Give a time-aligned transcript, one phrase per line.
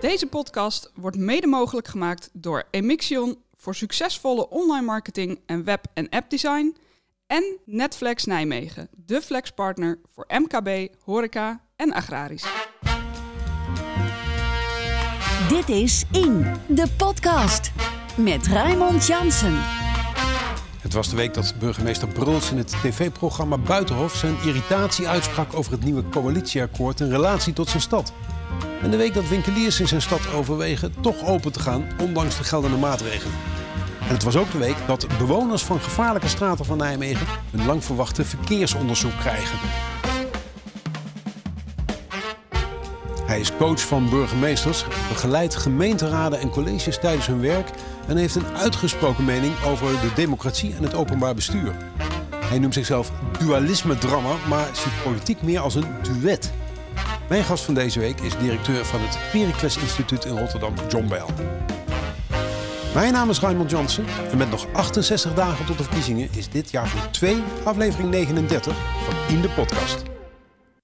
[0.00, 6.08] Deze podcast wordt mede mogelijk gemaakt door Emixion voor succesvolle online marketing en web- en
[6.08, 6.76] appdesign.
[7.26, 12.44] En Netflex Nijmegen, de flexpartner voor MKB, horeca en agrarisch.
[15.48, 17.70] Dit is In, de podcast.
[18.16, 19.54] Met Raymond Jansen.
[20.80, 25.72] Het was de week dat burgemeester Bruls in het tv-programma Buitenhof zijn irritatie uitsprak over
[25.72, 28.12] het nieuwe coalitieakkoord in relatie tot zijn stad.
[28.82, 32.44] En de week dat winkeliers in zijn stad overwegen toch open te gaan, ondanks de
[32.44, 33.34] geldende maatregelen.
[34.00, 37.84] En het was ook de week dat bewoners van gevaarlijke straten van Nijmegen een lang
[37.84, 39.58] verwachte verkeersonderzoek krijgen.
[43.28, 47.70] Hij is coach van burgemeesters, begeleidt gemeenteraden en colleges tijdens hun werk
[48.06, 51.74] en heeft een uitgesproken mening over de democratie en het openbaar bestuur.
[52.34, 56.52] Hij noemt zichzelf dualisme-drammer, maar ziet politiek meer als een duet.
[57.28, 61.24] Mijn gast van deze week is directeur van het Pericles Instituut in Rotterdam, John Bell.
[62.94, 66.70] Mijn naam is Raymond Jansen en met nog 68 dagen tot de verkiezingen is dit
[66.70, 70.02] jaar voor 2 aflevering 39 van In de Podcast.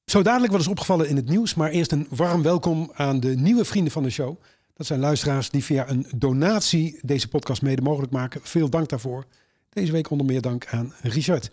[0.04, 3.36] Zo dadelijk wat is opgevallen in het nieuws, maar eerst een warm welkom aan de
[3.36, 4.40] nieuwe vrienden van de show.
[4.74, 8.40] Dat zijn luisteraars die via een donatie deze podcast mede mogelijk maken.
[8.42, 9.24] Veel dank daarvoor.
[9.70, 11.50] Deze week onder meer dank aan Richard.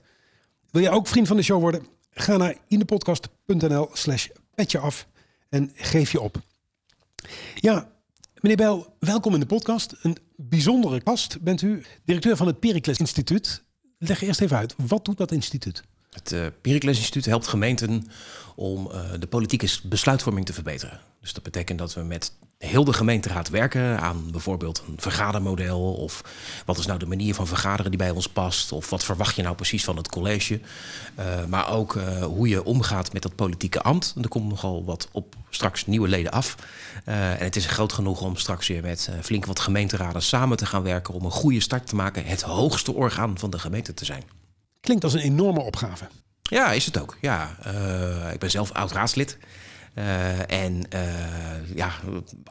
[0.72, 1.88] Wil je ook vriend van de show worden?
[2.11, 5.08] Ga naar indepodcast.nl slash petje af
[5.50, 6.42] en geef je op.
[7.56, 7.92] Ja,
[8.40, 9.96] meneer Bel, welkom in de podcast.
[10.02, 13.64] Een bijzondere gast bent u, directeur van het Pericles Instituut.
[13.98, 15.84] Leg eerst even uit, wat doet dat instituut?
[16.12, 18.08] Het uh, Pericles Instituut helpt gemeenten
[18.56, 21.00] om uh, de politieke besluitvorming te verbeteren.
[21.22, 25.94] Dus dat betekent dat we met heel de gemeenteraad werken aan bijvoorbeeld een vergadermodel.
[25.94, 26.23] Of
[26.66, 28.72] wat is nou de manier van vergaderen die bij ons past?
[28.72, 30.59] Of wat verwacht je nou precies van het college?
[31.20, 34.16] Uh, maar ook hoe je omgaat met dat politieke ambt.
[34.22, 36.56] Er komt nogal wat op straks nieuwe leden af.
[37.04, 40.84] En het is groot genoeg om straks weer met flink wat gemeenteraden samen te gaan
[40.84, 41.14] werken.
[41.14, 42.26] Om een goede start te maken.
[42.26, 44.41] Het hoogste orgaan van de gemeente te zijn.
[44.81, 46.08] Klinkt als een enorme opgave.
[46.42, 47.17] Ja, is het ook.
[47.21, 47.58] Ja,
[48.33, 49.37] ik ben zelf oud raadslid.
[49.95, 51.92] Uh, en uh, ja,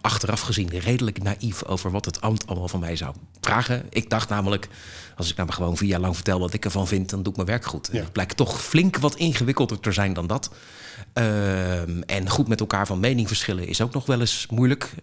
[0.01, 3.87] achteraf gezien redelijk naïef over wat het ambt allemaal van mij zou vragen.
[3.91, 4.69] Ik dacht namelijk,
[5.17, 7.31] als ik nou maar gewoon vier jaar lang vertel wat ik ervan vind, dan doe
[7.31, 7.89] ik mijn werk goed.
[7.93, 8.01] Ja.
[8.01, 10.51] Het blijkt toch flink wat ingewikkelder te zijn dan dat.
[11.15, 14.95] Uh, en goed met elkaar van mening verschillen is ook nog wel eens moeilijk.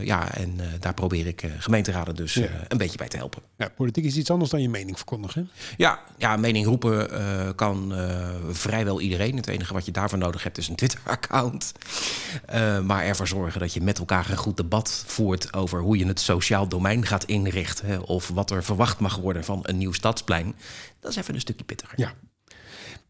[0.00, 2.48] ja, en daar probeer ik gemeenteraden dus ja.
[2.68, 3.42] een beetje bij te helpen.
[3.56, 5.50] Ja, politiek is iets anders dan je mening verkondigen.
[5.76, 7.08] Ja, ja mening roepen
[7.54, 7.94] kan
[8.50, 9.36] vrijwel iedereen.
[9.36, 11.72] Het enige wat je daarvoor nodig hebt is een Twitter-account.
[12.84, 16.20] Maar ervoor zorgen dat je met elkaar een goed debat voert over hoe je het
[16.20, 18.02] sociaal domein gaat inrichten.
[18.02, 20.54] Of wat er verwacht mag worden van een nieuw stadsplein.
[21.00, 22.00] Dat is even een stukje pittiger.
[22.00, 22.12] Ja.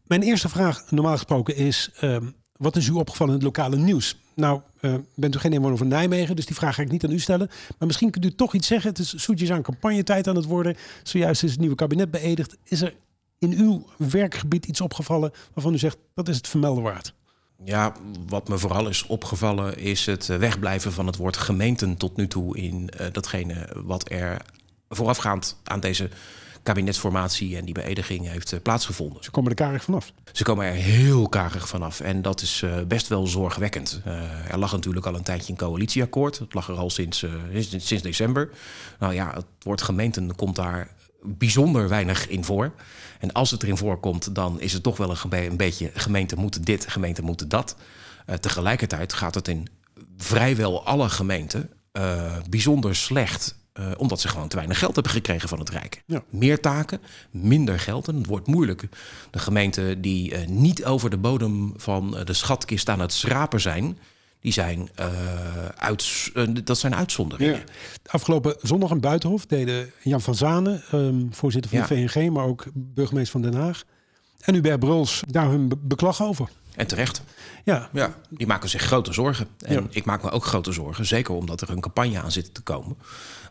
[0.07, 2.17] Mijn eerste vraag, normaal gesproken, is: uh,
[2.51, 4.17] wat is u opgevallen in het lokale nieuws?
[4.35, 7.11] Nou, uh, bent u geen inwoner van Nijmegen, dus die vraag ga ik niet aan
[7.11, 7.47] u stellen.
[7.77, 8.89] Maar misschien kunt u toch iets zeggen.
[8.89, 10.75] Het is zoetjes aan campagnetijd aan het worden.
[11.03, 12.57] Zojuist is het nieuwe kabinet beëdigd.
[12.63, 12.95] Is er
[13.39, 17.13] in uw werkgebied iets opgevallen waarvan u zegt dat is het vermelden waard?
[17.63, 17.93] Ja,
[18.27, 22.57] wat me vooral is opgevallen is het wegblijven van het woord gemeenten tot nu toe
[22.57, 24.41] in uh, datgene wat er
[24.89, 26.09] voorafgaand aan deze
[26.65, 29.23] kabinetsformatie en die beëdiging heeft uh, plaatsgevonden.
[29.23, 30.11] Ze komen er karig vanaf.
[30.31, 34.01] Ze komen er heel karig vanaf en dat is uh, best wel zorgwekkend.
[34.49, 36.37] er lag natuurlijk al een tijdje een coalitieakkoord.
[36.37, 37.25] Het lag er al sinds,
[37.77, 38.49] sinds december.
[38.99, 40.89] Nou ja, het woord gemeenten komt daar
[41.21, 42.71] bijzonder weinig in voor.
[43.19, 46.61] En als het erin voorkomt, dan is het toch wel een, een beetje gemeente moeten
[46.61, 47.75] dit, gemeente moeten dat.
[48.29, 49.67] Uh, tegelijkertijd gaat het in
[50.17, 53.55] vrijwel alle gemeenten uh, bijzonder slecht.
[53.79, 56.03] Uh, omdat ze gewoon te weinig geld hebben gekregen van het Rijk.
[56.05, 56.23] Ja.
[56.29, 58.07] Meer taken, minder geld.
[58.07, 58.87] En het wordt moeilijk.
[59.31, 63.97] De gemeenten die niet over de bodem van de schatkist aan het schrapen zijn
[64.39, 64.89] die zijn,
[65.75, 66.31] uit,
[66.63, 67.55] dat zijn uitzonderingen.
[67.55, 67.63] Ja.
[68.05, 71.87] Afgelopen zondag in Buitenhof deden Jan van Zanen, um, voorzitter van ja.
[71.87, 73.83] de VNG, maar ook burgemeester van Den Haag,
[74.39, 76.49] en Hubert Bruls daar hun be beklag over.
[76.75, 77.21] En terecht.
[77.63, 77.89] Ja.
[77.93, 79.47] ja, die maken zich grote zorgen.
[79.59, 79.83] En ja.
[79.89, 82.97] ik maak me ook grote zorgen, zeker omdat er een campagne aan zit te komen.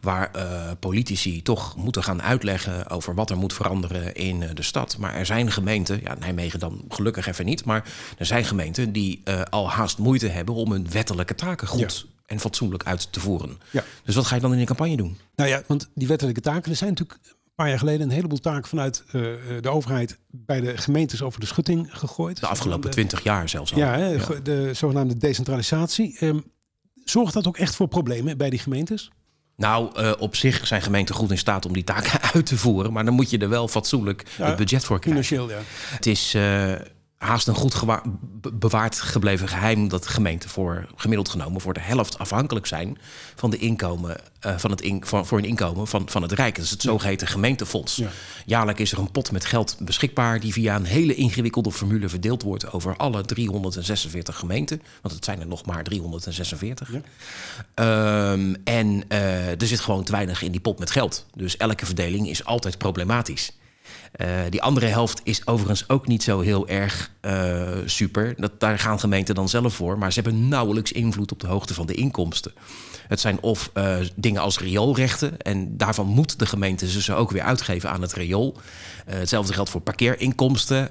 [0.01, 4.63] Waar uh, politici toch moeten gaan uitleggen over wat er moet veranderen in uh, de
[4.63, 4.99] stad.
[4.99, 9.21] Maar er zijn gemeenten, ja, Nijmegen dan gelukkig even niet, maar er zijn gemeenten die
[9.25, 12.05] uh, al haast moeite hebben om hun wettelijke taken goed.
[12.07, 12.13] Ja.
[12.27, 13.59] En fatsoenlijk uit te voeren.
[13.71, 13.85] Ja.
[14.05, 15.19] Dus wat ga je dan in de campagne doen?
[15.37, 17.21] Nou ja, want die wettelijke taken, zijn natuurlijk
[17.55, 19.13] paar jaar geleden een heleboel taken vanuit uh,
[19.61, 22.41] de overheid bij de gemeentes over de schutting gegooid.
[22.41, 23.79] De afgelopen twintig jaar zelfs al.
[23.79, 23.97] Ja,
[24.43, 26.17] de zogenaamde decentralisatie.
[26.21, 26.45] Um,
[27.05, 29.11] zorgt dat ook echt voor problemen bij die gemeentes?
[29.57, 32.93] Nou, uh, op zich zijn gemeenten goed in staat om die taken uit te voeren.
[32.93, 35.25] Maar dan moet je er wel fatsoenlijk ja, het budget voor krijgen.
[35.25, 35.65] Financieel, ja.
[35.95, 36.73] Het is uh,
[37.25, 37.75] haast een goed
[38.53, 42.99] bewaard gebleven geheim dat gemeenten voor gemiddeld genomen voor de helft afhankelijk zijn
[43.35, 44.17] van de inkomen
[44.47, 46.55] uh, van het in, voor, voor een inkomen van, van het Rijk.
[46.55, 47.97] Dat is het zogeheten gemeentefonds.
[47.97, 48.09] Ja.
[48.47, 52.43] Jaarlijks is er een pot met geld beschikbaar die via een hele ingewikkelde formule verdeeld
[52.43, 54.83] wordt over alle 346 gemeenten.
[55.03, 56.91] Want het zijn er nog maar 346.
[56.93, 58.33] Ja.
[58.33, 61.27] Um, en uh, er zit gewoon te weinig in die pot met geld.
[61.35, 63.53] Dus elke verdeling is altijd problematisch.
[64.21, 68.35] Uh, die andere helft is overigens ook niet zo heel erg uh, super.
[68.37, 69.99] Dat, daar gaan gemeenten dan zelf voor.
[69.99, 72.53] Maar ze hebben nauwelijks invloed op de hoogte van de inkomsten.
[73.09, 75.39] Het zijn of uh, dingen als rioolrechten.
[75.39, 78.57] En daarvan moet de gemeente ze ook weer uitgeven aan het riool.
[79.07, 80.91] hetzelfde geldt voor parkeerinkomsten.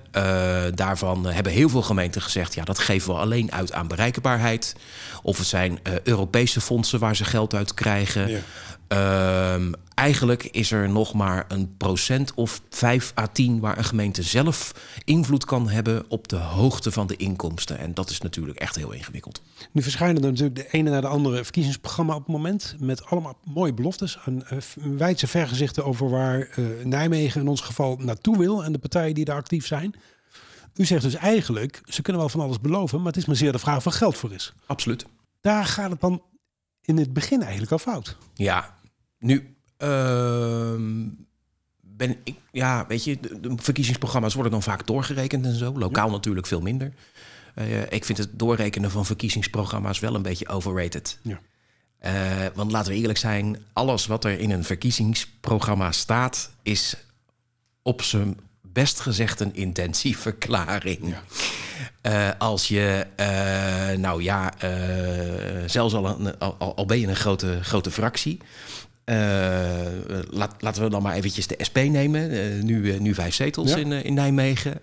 [0.76, 2.56] daarvan hebben heel veel gemeenten gezegd...
[2.56, 4.76] ja, dat geven we alleen uit aan bereikbaarheid.
[5.22, 8.30] Of het zijn Europese fondsen waar ze geld uit krijgen.
[8.30, 8.40] Ja.
[8.94, 14.24] Ehm, eigenlijk is er nog maar een procent of 5 à 10 waar een gemeente
[14.24, 14.74] zelf
[15.06, 17.78] invloed kan hebben op de hoogte van de inkomsten.
[17.78, 19.42] En dat is natuurlijk echt heel ingewikkeld.
[19.72, 22.76] Nu verschijnen er natuurlijk de ene naar de andere verkiezingsprogramma op het moment.
[22.80, 24.18] Met allemaal mooie beloftes.
[24.26, 24.60] Een uh,
[24.98, 28.64] wijdse vergezichten over waar uh, Nijmegen in ons geval naartoe wil.
[28.64, 29.96] En de partijen die daar actief zijn.
[30.76, 32.98] U zegt dus eigenlijk, ze kunnen wel van alles beloven.
[32.98, 34.54] Maar het is maar zeer de vraag of er geld voor is.
[34.66, 35.06] Absoluut.
[35.42, 36.22] Daar gaat het dan
[36.82, 38.18] in het begin eigenlijk al fout.
[38.34, 38.74] Ja,
[39.24, 41.08] nu ehm,
[41.82, 45.78] ben ik, ja, weet je, de, verkiezingsprogramma's worden dan vaak doorgerekend en zo.
[45.78, 46.94] Lokaal natuurlijk veel minder.
[47.56, 51.20] Uh, ik vind het doorrekenen van verkiezingsprogramma's wel een beetje overrated.
[51.22, 51.40] Ja.
[52.06, 56.96] Uh, want laten we eerlijk zijn, alles wat er in een verkiezingsprogramma staat, is
[57.82, 61.00] op zijn best gezegd een intentieverklaring.
[61.02, 61.24] Ja.
[62.02, 64.54] Uh, als je, uh, nou ja,
[65.66, 68.40] zelfs al, een, al, al, ben je een grote, grote fractie.
[70.30, 72.66] Laat, laten we dan maar eventjes de SP nemen.
[72.66, 74.80] nu, nu vijf zetels in, in Nijmegen.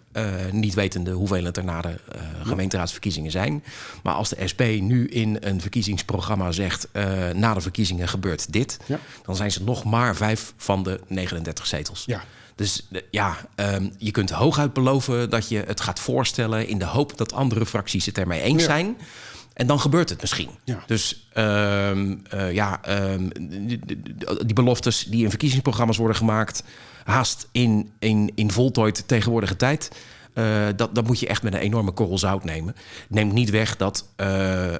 [0.50, 1.94] niet wetende hoeveel het er na de
[2.42, 3.64] gemeenteraadsverkiezingen zijn.
[4.02, 6.88] Maar als de SP nu in een verkiezingsprogramma zegt...
[7.34, 8.78] na de verkiezingen gebeurt dit...
[8.86, 8.98] Ja.
[9.24, 12.04] dan zijn ze nog maar vijf van de 39 zetels.
[12.06, 12.22] Ja.
[12.60, 17.16] Dus ja, um, je kunt hooguit beloven dat je het gaat voorstellen in de hoop
[17.16, 18.96] dat andere fracties het ermee eens zijn.
[19.52, 20.50] En dan gebeurt het misschien.
[20.64, 20.82] Ja.
[20.86, 22.80] Dus um, uh, ja,
[23.12, 23.30] um,
[23.66, 23.78] die,
[24.44, 26.64] die, beloftes die in verkiezingsprogramma's worden gemaakt,
[27.04, 29.90] haast in, in, in voltooid tegenwoordige tijd.
[30.34, 32.74] Uh, dat, dat moet je echt met een enorme korrel zout nemen.
[33.08, 34.26] Neemt niet weg dat uh,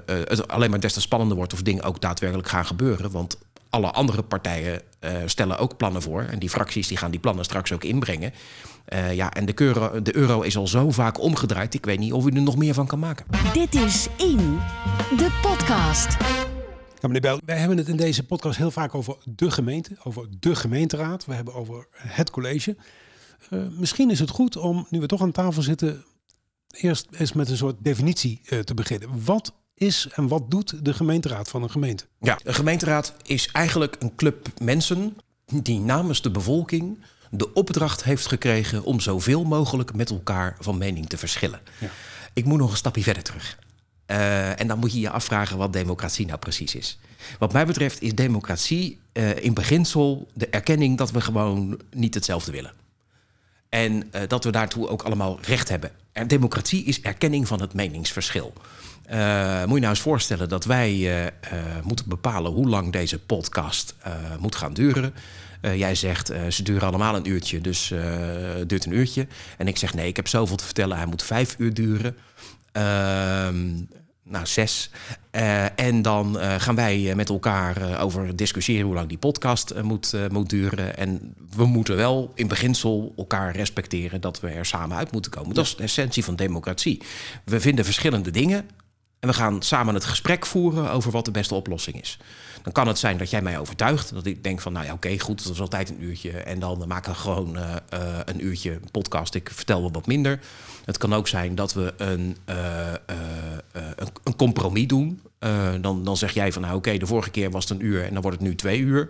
[0.07, 3.11] het alleen maar des te spannender wordt of dingen ook daadwerkelijk gaan gebeuren.
[3.11, 3.39] Want
[3.71, 4.83] alle andere partijen
[5.27, 6.23] stellen ook plannen voor.
[6.23, 8.33] En die fracties die gaan die plannen straks ook inbrengen.
[8.95, 11.75] Uh, ja, en de euro, de euro is al zo vaak omgedraaid.
[11.75, 13.27] Ik weet niet of u er nog meer van kan maken.
[13.53, 14.59] Dit is In,
[15.17, 16.17] de podcast.
[17.01, 20.27] Ja, meneer Bel, wij hebben het in deze podcast heel vaak over de gemeente, over
[20.41, 21.25] de gemeenteraad.
[21.25, 22.77] We hebben over het college.
[23.51, 26.05] Uh, misschien is het goed om, nu we toch aan tafel zitten,
[26.71, 29.25] eerst eens met een soort definitie uh, te beginnen.
[29.25, 32.05] Wat is en wat doet de gemeenteraad van een gemeente?
[32.21, 35.17] Ja, een gemeenteraad is eigenlijk een club mensen
[35.63, 36.99] die namens de bevolking
[37.31, 41.61] de opdracht heeft gekregen om zoveel mogelijk met elkaar van mening te verschillen.
[41.79, 41.91] Ja.
[42.33, 43.59] Ik moet nog een stapje verder terug.
[44.07, 46.99] Uh, en dan moet je je afvragen wat democratie nou precies is.
[47.39, 52.53] Wat mij betreft is democratie uh, in beginsel de erkenning dat we gewoon niet hetzelfde
[52.53, 52.73] willen.
[53.69, 55.91] En uh, dat we daartoe ook allemaal recht hebben.
[56.13, 58.53] En democratie is erkenning van het meningsverschil.
[59.11, 61.31] Uh, moet je nou eens voorstellen dat wij uh, uh,
[61.83, 63.95] moeten bepalen hoe lang deze podcast
[64.39, 65.15] moet gaan duren.
[65.61, 67.93] jij zegt, ze duren allemaal een uurtje, dus
[68.59, 69.27] het duurt een uurtje.
[69.59, 72.17] En ik zeg, nee, ik heb zoveel te vertellen, hij moet vijf uur duren.
[72.73, 73.69] Ehm,
[74.23, 74.91] nou, zes.
[75.75, 80.97] en dan gaan wij met elkaar over discussiëren hoe lang die podcast moet, moet duren.
[80.97, 85.55] En we moeten wel in beginsel elkaar respecteren dat we er samen uit moeten komen.
[85.55, 87.03] Dat is de essentie van democratie.
[87.45, 88.67] We vinden verschillende dingen
[89.21, 92.19] en we gaan samen het gesprek voeren over wat de beste oplossing is.
[92.63, 94.15] Dan kan het zijn dat jij mij overtuigt.
[94.15, 96.31] Dat ik denk van, nou ja, oké, goed, dat is altijd een uurtje.
[96.31, 99.35] En dan maken we gewoon uh, uh, een uurtje podcast.
[99.35, 100.41] Ik vertel wat minder.
[100.85, 102.93] Het kan ook zijn dat we een, uh,
[103.97, 105.21] een, een, compromis doen.
[105.81, 108.13] dan, dan zeg jij van, nou oké, de vorige keer was het een uur en
[108.13, 109.09] dan wordt het nu twee uur.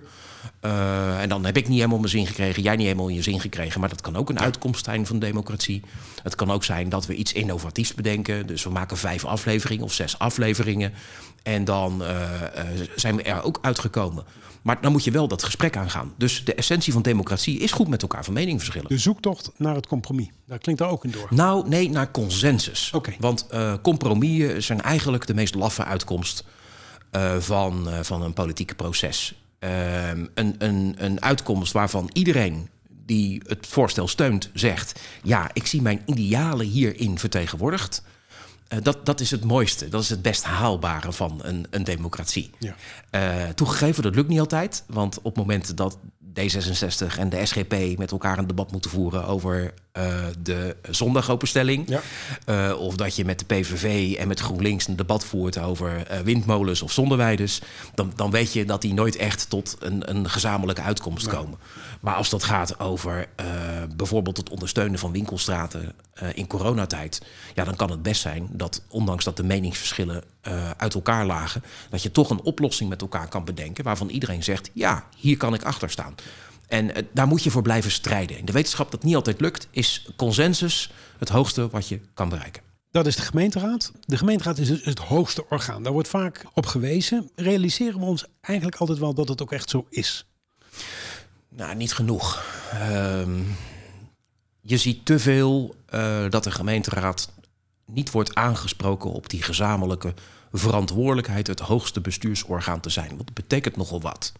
[0.60, 3.80] En dan heb ik niet helemaal mijn zin gekregen, jij niet helemaal je zin gekregen.
[3.80, 5.82] Maar dat kan ook een uitkomst zijn van democratie.
[6.22, 8.46] Het kan ook zijn dat we iets innovatiefs bedenken.
[8.46, 10.92] Dus we maken vijf afleveringen of zes afleveringen.
[11.42, 12.02] En dan
[12.96, 14.24] zijn we er ook uitgekomen.
[14.62, 16.14] Maar dan moet je wel dat gesprek aangaan.
[16.16, 18.88] Dus de essentie van democratie is goed met elkaar van mening verschillen.
[18.88, 21.26] De zoektocht naar het compromis, daar klinkt daar ook in door.
[21.30, 22.90] Nou, nee, naar consensus.
[22.94, 23.16] Okay.
[23.18, 23.46] Want
[23.82, 26.44] compromissen zijn eigenlijk de meest laffe uitkomst
[27.38, 29.34] van, van een politieke proces.
[29.60, 32.68] Ehm, een, een, een uitkomst waarvan iedereen
[33.06, 38.02] die het voorstel steunt zegt: Ja, ik zie mijn idealen hierin vertegenwoordigd.
[38.72, 42.50] Uh, dat, dat is het mooiste, dat is het best haalbare van een, een democratie.
[42.58, 42.74] Ja.
[43.10, 44.84] Uh, toegegeven, dat lukt niet altijd.
[44.86, 45.98] Want op het moment dat
[46.40, 51.88] D66 en de SGP met elkaar een debat moeten voeren over uh, de zondagopenstelling.
[51.88, 52.00] Ja.
[52.70, 56.18] Uh, of dat je met de PVV en met GroenLinks een debat voert over uh,
[56.18, 57.60] windmolens of zondeweiders.
[57.94, 61.36] Dan, dan weet je dat die nooit echt tot een, een gezamenlijke uitkomst nee.
[61.36, 61.58] komen.
[62.00, 63.28] Maar als dat gaat over
[63.96, 65.92] bijvoorbeeld het ondersteunen van winkelstraten
[66.34, 67.22] in coronatijd.
[67.54, 70.22] Ja, dan kan het best zijn dat ondanks dat de meningsverschillen
[70.76, 71.62] uit elkaar lagen.
[71.90, 73.84] dat je toch een oplossing met elkaar kan bedenken.
[73.84, 76.14] waarvan iedereen zegt: ja, hier kan ik achter staan.
[76.70, 78.38] En uh, daar moet je voor blijven strijden.
[78.38, 82.62] In de wetenschap dat niet altijd lukt, is consensus het hoogste wat je kan bereiken.
[82.90, 83.92] Dat is de gemeenteraad.
[84.04, 85.82] De gemeenteraad is dus het hoogste orgaan.
[85.82, 87.30] Daar wordt vaak op gewezen.
[87.34, 90.26] Realiseren we ons eigenlijk altijd wel dat het ook echt zo is?
[91.48, 92.44] Nou, niet genoeg.
[92.74, 93.22] Uh,
[94.60, 97.30] je ziet te veel uh, dat de gemeenteraad
[97.86, 100.14] niet wordt aangesproken op die gezamenlijke
[100.52, 103.08] verantwoordelijkheid het hoogste bestuursorgaan te zijn.
[103.08, 104.32] Want dat betekent nogal wat.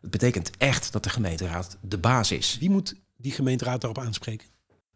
[0.00, 2.56] Het betekent echt dat de gemeenteraad de baas is.
[2.60, 4.48] Wie moet die gemeenteraad daarop aanspreken?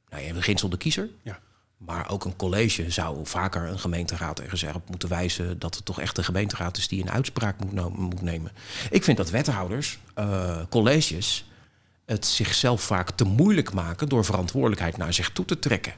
[0.09, 1.09] Nou, je begint zonder kiezer.
[1.23, 1.39] Ja.
[1.77, 6.01] Maar ook een college zou vaker een gemeenteraad ergens erop moeten wijzen dat het toch
[6.01, 8.53] echt de gemeenteraad is die een uitspraak moet, moet nemen.
[8.91, 11.45] Ik vind dat wethouders, uh, colleges,
[12.05, 15.95] het zichzelf vaak te moeilijk maken door verantwoordelijkheid naar zich toe te trekken.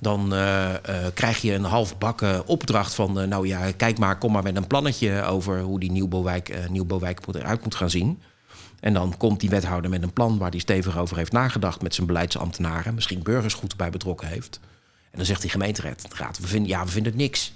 [0.00, 0.76] Dan uh, uh,
[1.14, 3.20] krijg je een halfbakken opdracht van...
[3.20, 5.22] Uh, nou ja, kijk maar, kom maar met een plannetje...
[5.22, 8.22] over hoe die nieuwbouwwijk, nieuwbouwwijk eruit moet gaan zien.
[8.80, 10.38] En dan komt die wethouder met een plan...
[10.38, 12.94] waar hij stevig over heeft nagedacht met zijn beleidsambtenaren...
[12.94, 14.60] misschien burgers goed bij betrokken heeft.
[15.10, 17.52] En dan zegt die gemeenteraad, we vinden, ja, we vinden het niks.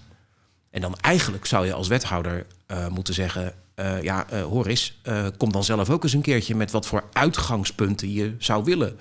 [0.71, 2.47] En dan eigenlijk zou je als wethouder
[2.91, 3.55] moeten zeggen...
[4.03, 5.01] ja, hoor eens,
[5.37, 6.55] kom dan zelf ook eens een keertje...
[6.55, 8.99] met wat voor uitgangspunten je zou willen...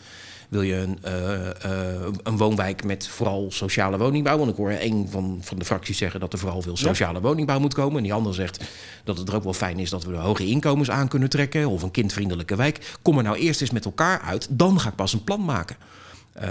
[0.49, 1.31] Wil je een, uh,
[1.65, 4.37] uh, een woonwijk met vooral sociale woningbouw?
[4.37, 7.21] Want ik hoor een van, van de fracties zeggen dat er vooral veel sociale ja.
[7.21, 7.97] woningbouw moet komen.
[7.97, 8.63] En die ander zegt
[9.03, 11.69] dat het er ook wel fijn is dat we de hoge inkomens aan kunnen trekken.
[11.69, 12.97] Of een kindvriendelijke wijk.
[13.01, 14.47] Kom er nou eerst eens met elkaar uit.
[14.49, 15.75] Dan ga ik pas een plan maken.
[16.41, 16.45] Uh,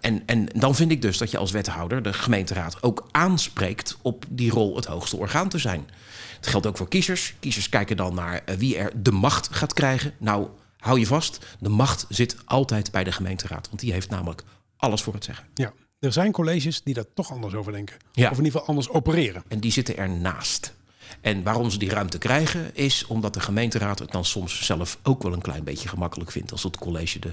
[0.00, 4.24] en, en dan vind ik dus dat je als wethouder de gemeenteraad ook aanspreekt op
[4.28, 5.88] die rol het hoogste orgaan te zijn.
[6.36, 7.34] Het geldt ook voor kiezers.
[7.40, 10.12] Kiezers kijken dan naar wie er de macht gaat krijgen.
[10.18, 10.46] Nou,
[10.84, 13.68] hou je vast, de macht zit altijd bij de gemeenteraad.
[13.68, 14.44] Want die heeft namelijk
[14.76, 15.46] alles voor het zeggen.
[15.54, 17.96] Ja, er zijn colleges die daar toch anders over denken.
[18.12, 18.30] Ja.
[18.30, 19.44] Of in ieder geval anders opereren.
[19.48, 20.74] En die zitten ernaast.
[21.20, 25.22] En waarom ze die ruimte krijgen, is omdat de gemeenteraad het dan soms zelf ook
[25.22, 26.52] wel een klein beetje gemakkelijk vindt.
[26.52, 27.32] Als het college de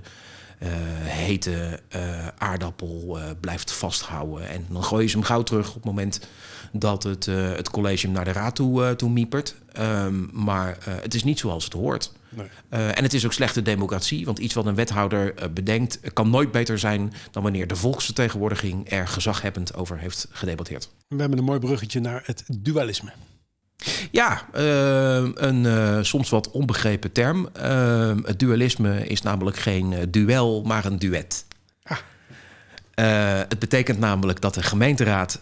[1.04, 4.50] hete uh, aardappel uh, blijft vasthouden.
[4.50, 6.28] En dan gooien ze hem gauw terug op het moment
[6.72, 9.56] dat het, het college hem naar de raad toe, toe miepert.
[9.80, 12.12] Um, maar het is niet zoals het hoort.
[12.30, 12.48] Nee.
[12.70, 16.30] Uh, en het is ook slechte democratie, want iets wat een wethouder uh, bedenkt kan
[16.30, 20.90] nooit beter zijn dan wanneer de volksvertegenwoordiging er gezaghebbend over heeft gedebatteerd.
[21.08, 23.12] We hebben een mooi bruggetje naar het dualisme.
[24.12, 27.50] Ja, uh, een soms wat onbegrepen term.
[28.26, 31.46] het dualisme is namelijk geen duel, maar een duet.
[31.84, 31.98] Ah.
[33.48, 35.42] het betekent namelijk dat de gemeenteraad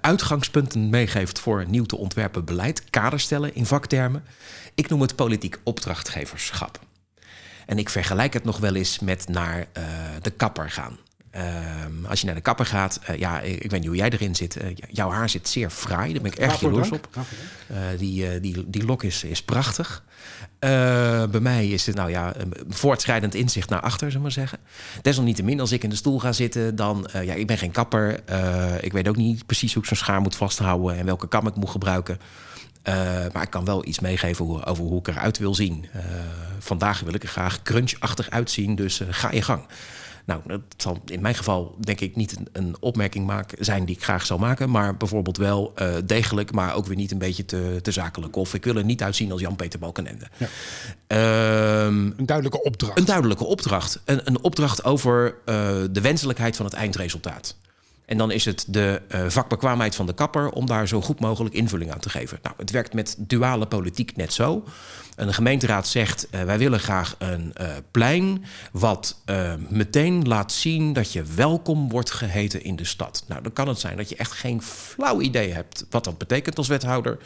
[0.00, 4.24] uitgangspunten meegeeft voor nieuw te ontwerpen beleid, kaderstellen in vaktermen.
[4.74, 6.78] Ik noem het politiek opdrachtgeverschap.
[7.66, 9.66] En ik vergelijk het nog wel eens met naar
[10.22, 10.98] de kapper gaan.
[11.36, 14.34] Uh, als je naar de kapper gaat, uh, ja, ik, weet niet hoe jij erin
[14.34, 14.62] zit.
[14.62, 17.08] Uh, jouw haar zit zeer fraai, daar ben ik erg jaloers op.
[17.98, 20.04] die, die, die lok is, is prachtig.
[20.58, 24.58] bij mij is het, nou ja, een voortschrijdend inzicht naar achter, zullen we maar zeggen.
[25.02, 28.20] Desalniettemin, als ik in de stoel ga zitten, dan, ja, ik ben geen kapper.
[28.80, 31.54] ik weet ook niet precies hoe ik zo'n schaar moet vasthouden en welke kam ik
[31.54, 32.18] moet gebruiken.
[33.32, 35.86] Maar ik kan wel iets meegeven hoe, over hoe ik eruit wil zien.
[36.58, 39.64] Vandaag wil ik er graag crunchachtig uitzien, dus ga je gang.
[40.24, 43.96] Nou, dat zal in mijn geval denk ik niet een, een opmerking maken, zijn die
[43.96, 44.70] ik graag zou maken.
[44.70, 45.74] Maar bijvoorbeeld wel
[46.04, 48.36] degelijk, maar ook weer niet een beetje te, te zakelijk.
[48.36, 50.26] Of ik wil er niet uitzien als Jan-Peter Balkenende.
[50.36, 50.46] Ja.
[51.86, 52.98] Um, een duidelijke opdracht.
[52.98, 54.00] Een duidelijke opdracht.
[54.04, 55.34] Een, een opdracht over
[55.90, 57.56] de wenselijkheid van het eindresultaat.
[58.12, 61.54] En dan is het de uh, vakbekwaamheid van de kapper om daar zo goed mogelijk
[61.54, 62.38] invulling aan te geven.
[62.42, 64.64] Nou, het werkt met duale politiek net zo.
[65.16, 69.16] Een gemeenteraad zegt: uh, wij willen graag een uh, plein wat
[69.68, 73.24] meteen laat zien dat je welkom wordt geheten in de stad.
[73.28, 76.58] Nou, dan kan het zijn dat je echt geen flauw idee hebt wat dat betekent
[76.58, 77.18] als wethouder.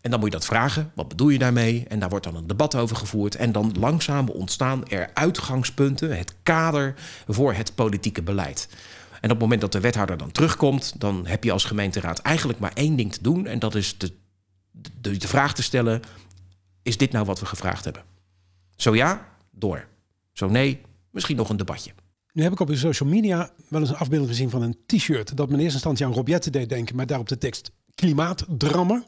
[0.00, 0.90] En dan moet je dat vragen.
[0.94, 1.84] Wat bedoel je daarmee?
[1.88, 3.34] En daar wordt dan een debat over gevoerd.
[3.34, 6.94] En dan langzaam ontstaan er uitgangspunten, het kader
[7.28, 8.68] voor het politieke beleid.
[9.20, 12.58] En op het moment dat de wethouder dan terugkomt, dan heb je als gemeenteraad eigenlijk
[12.58, 13.46] maar één ding te doen.
[13.46, 14.12] En dat is de,
[15.00, 16.00] de, de vraag te stellen:
[16.82, 18.02] is dit nou wat we gevraagd hebben?
[18.76, 19.86] Zo ja, door.
[20.32, 21.92] Zo nee, misschien nog een debatje.
[22.32, 25.36] Nu heb ik op uw social media wel eens een afbeelding gezien van een t-shirt.
[25.36, 29.04] Dat me in eerste instantie aan Rob deed denken, maar daarop de tekst klimaatdrammer.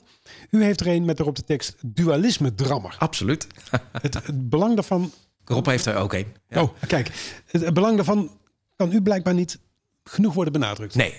[0.51, 2.97] U heeft er een met daarop de tekst dualisme drammer.
[2.99, 3.47] Absoluut.
[4.03, 5.13] het, het, belang daarvan.
[5.45, 6.27] Rob heeft er ook een.
[6.51, 7.41] Oh, kijk.
[7.47, 8.39] Het, belang daarvan
[8.77, 9.59] kan u blijkbaar niet
[10.05, 10.95] genoeg worden benadrukt.
[10.95, 11.15] Nee,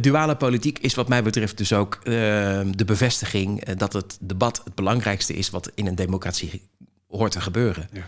[0.00, 2.04] duale politiek is wat mij betreft dus ook uh,
[2.70, 6.62] de bevestiging eh, dat het debat het belangrijkste is wat in een democratie
[7.08, 7.88] hoort te gebeuren.
[7.92, 8.04] Ja.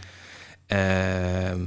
[1.52, 1.60] Uh,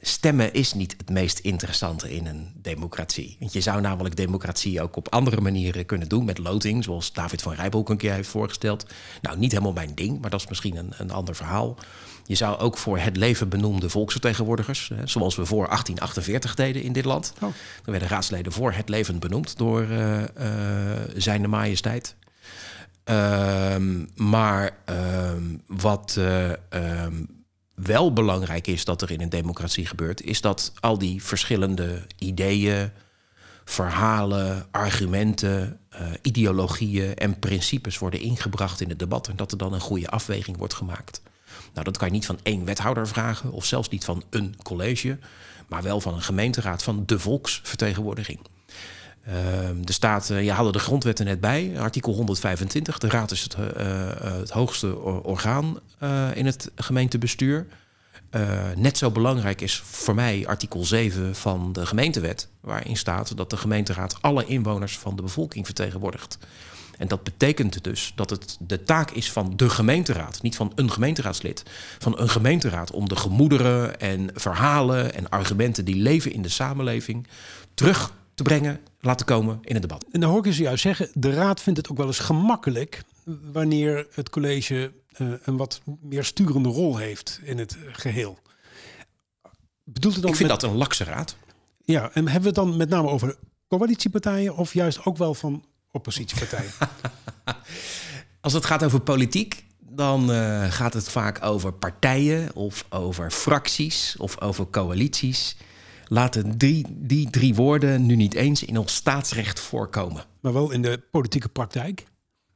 [0.00, 3.36] stemmen is niet het meest interessante in een democratie.
[3.38, 7.42] Want je zou namelijk democratie ook op andere manieren kunnen doen, met loting, zoals David
[7.42, 8.86] van Rijbelk een keer heeft voorgesteld.
[9.22, 11.78] Nou, niet helemaal mijn ding, maar dat is misschien een, een ander verhaal.
[12.30, 16.92] Je zou ook voor het leven benoemde volksvertegenwoordigers, hè, zoals we voor 1848 deden in
[16.92, 17.32] dit land.
[17.40, 17.48] Oh.
[17.84, 20.26] Er werden raadsleden voor het leven benoemd door uh, uh,
[21.16, 22.14] zijn majesteit.
[23.04, 26.50] Ehm, maar ehm, wat uh,
[27.74, 32.90] wel belangrijk is dat er in een democratie gebeurt, is dat al die verschillende ideeën,
[33.64, 39.72] verhalen, argumenten, uh, ideologieën en principes worden ingebracht in het debat en dat er dan
[39.72, 41.20] een goede afweging wordt gemaakt.
[41.72, 45.18] Nou, dat kan je niet van één wethouder vragen, of zelfs niet van een college,
[45.68, 48.38] maar wel van een gemeenteraad van de volksvertegenwoordiging.
[49.28, 49.34] Uh,
[49.80, 52.98] de staat, je haalde de grondwet er net bij, artikel 125.
[52.98, 53.66] De raad is het, uh,
[54.20, 55.78] het hoogste orgaan
[56.34, 57.66] in het gemeentebestuur.
[58.76, 63.56] net zo belangrijk is voor mij artikel 7 van de gemeentewet, waarin staat dat de
[63.56, 66.38] gemeenteraad alle inwoners van de bevolking vertegenwoordigt.
[67.00, 70.90] En dat betekent dus dat het de taak is van de gemeenteraad, niet van een
[70.90, 71.62] gemeenteraadslid,
[71.98, 77.26] van een gemeenteraad om de gemoederen en verhalen en argumenten die leven in de samenleving
[77.74, 80.04] terug te brengen, laten komen in het debat.
[80.12, 83.02] En dan hoor ik ze juist zeggen, de raad vindt het ook wel eens gemakkelijk
[83.52, 88.38] wanneer het college uh, een wat meer sturende rol heeft in het geheel.
[89.84, 91.36] Bedoelt het dan ik vind dat een lakse raad.
[91.84, 93.36] Ja, en hebben we het dan met name over
[93.68, 96.70] coalitiepartijen of juist ook wel van oppositiepartijen?
[98.40, 104.16] Als het gaat over politiek, dan uh, gaat het vaak over partijen of over fracties
[104.18, 105.56] of over coalities
[106.10, 110.24] laten die, die drie woorden nu niet eens in ons staatsrecht voorkomen.
[110.40, 112.04] Maar wel in de politieke praktijk?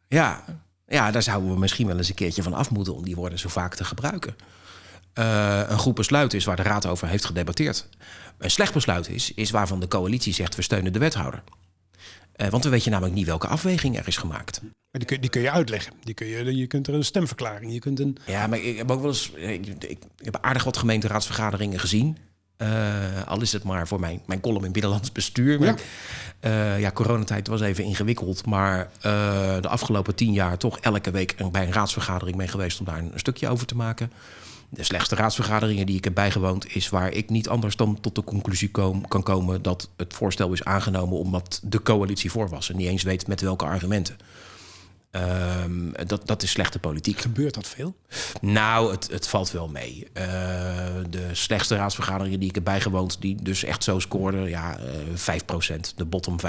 [0.09, 0.45] Ja,
[0.87, 3.39] ja daar zouden we misschien wel eens een keertje van af moeten om die woorden
[3.39, 4.37] zo vaak te gebruiken.
[5.19, 7.89] Uh, een goed besluit is waar de Raad over heeft gedebatteerd.
[8.39, 11.43] Een slecht besluit is, is waarvan de coalitie zegt we steunen de wethouder.
[12.37, 14.61] Uh, want dan weet je namelijk niet welke afweging er is gemaakt.
[14.63, 15.93] Maar die kun, die kun je uitleggen.
[16.05, 17.73] Die kun je, je kunt er een stemverklaring.
[17.73, 18.17] Je kunt een...
[18.27, 19.31] Ja, maar ik heb ook wel eens.
[19.31, 22.17] Ik, ik, heb aardig wat gemeenteraadsvergaderingen gezien.
[22.59, 25.59] Uh, al is het maar voor mijn, mijn column in binnenlands bestuur.
[25.59, 25.77] Maar,
[26.41, 26.75] ja.
[26.75, 28.47] Uh, ja, coronatijd was even ingewikkeld.
[28.47, 29.03] Maar uh,
[29.61, 33.13] de afgelopen tien jaar toch elke week bij een raadsvergadering mee geweest om daar een,
[33.13, 34.13] een, stukje over te maken.
[34.75, 38.25] De slechtste raadsvergaderingen die ik heb bijgewoond is waar ik niet anders dan tot de
[38.25, 42.77] conclusie kom, kan komen dat het voorstel is aangenomen omdat de coalitie voor was en
[42.77, 44.17] niet eens weet met welke argumenten.
[45.65, 47.21] Um, dat, dat is slechte politiek.
[47.21, 47.97] Gebeurt dat veel?
[48.41, 50.07] Nou, het, het valt wel mee.
[50.15, 50.25] Uh,
[51.11, 55.95] de slechtste raadsvergaderingen die ik heb bijgewoond, die dus echt zo scoorden, ja, uh, 5%,
[55.97, 56.45] de bottom 5%.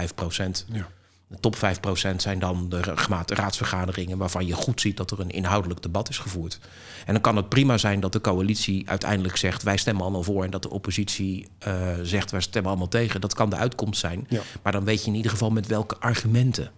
[0.71, 0.87] Ja.
[1.27, 2.81] De top 5% zijn dan de
[3.25, 6.59] raadsvergaderingen waarvan je goed ziet dat er een inhoudelijk debat is gevoerd.
[7.05, 10.43] En dan kan het prima zijn dat de coalitie uiteindelijk zegt wij stemmen allemaal voor
[10.43, 13.21] en dat de oppositie uh, zegt wij stemmen allemaal tegen.
[13.21, 14.25] Dat kan de uitkomst zijn.
[14.29, 14.41] Ja.
[14.63, 16.71] Maar dan weet je in ieder geval met welke argumenten.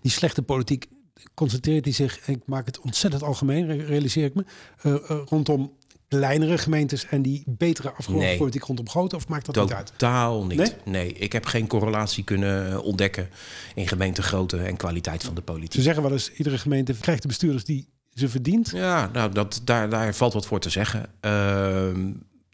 [0.00, 0.86] Die slechte politiek
[1.34, 4.44] concentreert hij zich, ik maak het ontzettend algemeen, realiseer ik me,
[4.82, 5.72] uh, uh, rondom
[6.08, 8.36] kleinere gemeentes en die betere afgelopen nee.
[8.38, 9.16] politiek rondom grote?
[9.16, 9.98] Of maakt dat Totaal niet uit?
[9.98, 10.58] Totaal niet.
[10.58, 10.72] Nee?
[10.84, 11.12] nee?
[11.12, 13.28] ik heb geen correlatie kunnen ontdekken
[13.74, 15.72] in gemeentegrootte en kwaliteit van de politiek.
[15.72, 18.70] Ze zeggen wel eens, iedere gemeente krijgt de bestuurders die ze verdient.
[18.74, 21.00] Ja, nou, dat, daar, daar valt wat voor te zeggen.
[21.00, 21.10] Uh,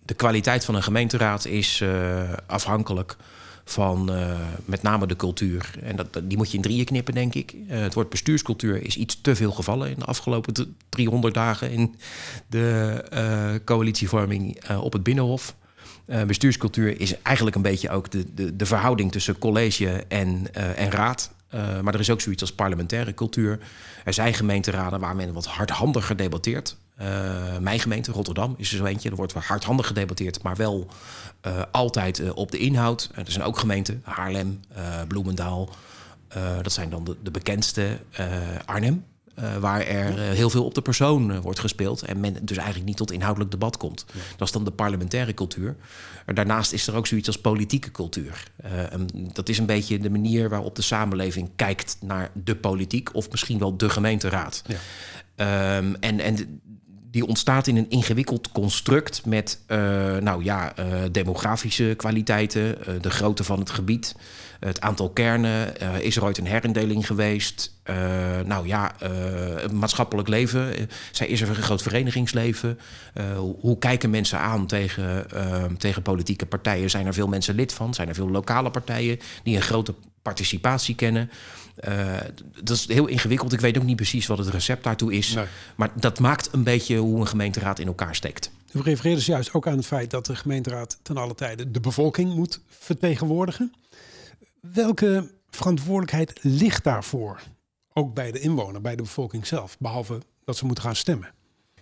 [0.04, 3.16] de kwaliteit van een gemeenteraad is uh, afhankelijk
[3.64, 5.70] van uh, met name de cultuur.
[5.82, 7.52] En dat, die moet je in drieën knippen, denk ik.
[7.52, 11.94] Uh, het woord bestuurscultuur is iets te veel gevallen in de afgelopen 300 dagen in
[12.46, 15.54] de uh, coalitievorming op het Binnenhof.
[16.26, 21.34] bestuurscultuur is eigenlijk een beetje ook de, de, de verhouding tussen college en, en raad.
[21.82, 23.58] maar er is ook zoiets als parlementaire cultuur.
[24.04, 26.76] Er zijn gemeenteraden waar men wat hardhandiger debatteert.
[27.00, 29.10] Uh, mijn gemeente, Rotterdam, is er zo eentje.
[29.10, 30.88] Er wordt hardhandig gedebatteerd, maar wel
[31.46, 33.10] uh, altijd uh, op de inhoud.
[33.14, 34.60] er zijn ook gemeenten, Haarlem,
[35.08, 35.68] Bloemendaal.
[36.62, 37.98] dat zijn dan de, de bekendste.
[38.64, 39.04] Arnhem,
[39.60, 42.02] waar er heel veel op de persoon wordt gespeeld.
[42.02, 44.04] En men dus eigenlijk niet tot inhoudelijk debat komt.
[44.12, 44.20] Ja.
[44.36, 45.76] Dat is dan de parlementaire cultuur.
[46.26, 48.50] Daarnaast is er ook zoiets als politieke cultuur.
[49.32, 53.14] dat is een beetje de manier waarop de samenleving kijkt naar de politiek.
[53.14, 54.62] Of misschien wel de gemeenteraad.
[54.66, 55.76] Ja.
[55.76, 56.60] Um, en, en
[57.14, 59.78] die ontstaat in een ingewikkeld construct met uh,
[60.16, 64.14] nou ja, uh, demografische kwaliteiten, uh, de grootte van het gebied,
[64.64, 65.80] het aantal kernen.
[66.02, 67.72] is er ooit een herindeling geweest?
[68.44, 68.92] nou ja,
[69.72, 70.88] maatschappelijk leven.
[71.12, 72.78] Zij is er een groot verenigingsleven?
[73.60, 75.26] hoe kijken mensen aan tegen,
[75.78, 76.90] tegen politieke partijen?
[76.90, 77.94] Zijn er veel mensen lid van?
[77.94, 81.30] Zijn er veel lokale partijen die een grote participatie kennen?
[81.88, 82.16] Uh,
[82.62, 83.52] dat is heel ingewikkeld.
[83.52, 85.34] Ik weet ook niet precies wat het recept daartoe is.
[85.34, 85.44] Nee.
[85.76, 88.50] Maar dat maakt een beetje hoe een gemeenteraad in elkaar steekt.
[88.70, 91.80] We refereert dus juist ook aan het feit dat de gemeenteraad ten alle tijde de
[91.80, 93.72] bevolking moet vertegenwoordigen.
[94.72, 97.40] Welke verantwoordelijkheid ligt daarvoor?
[97.92, 101.28] Ook bij de inwoner, bij de bevolking zelf, behalve dat ze moeten gaan stemmen.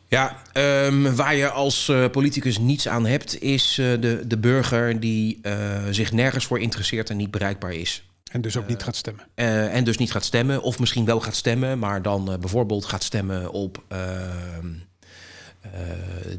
[0.09, 0.42] Ja,
[0.87, 5.38] um, waar je als uh, politicus niets aan hebt, is uh, de, de burger die
[5.42, 8.05] uh, zich nergens voor interesseert en niet bereikbaar is.
[8.31, 9.25] En dus ook niet gaat stemmen.
[9.35, 10.62] En dus niet gaat stemmen.
[10.62, 13.99] Of misschien wel gaat stemmen, maar dan bijvoorbeeld gaat stemmen op uh,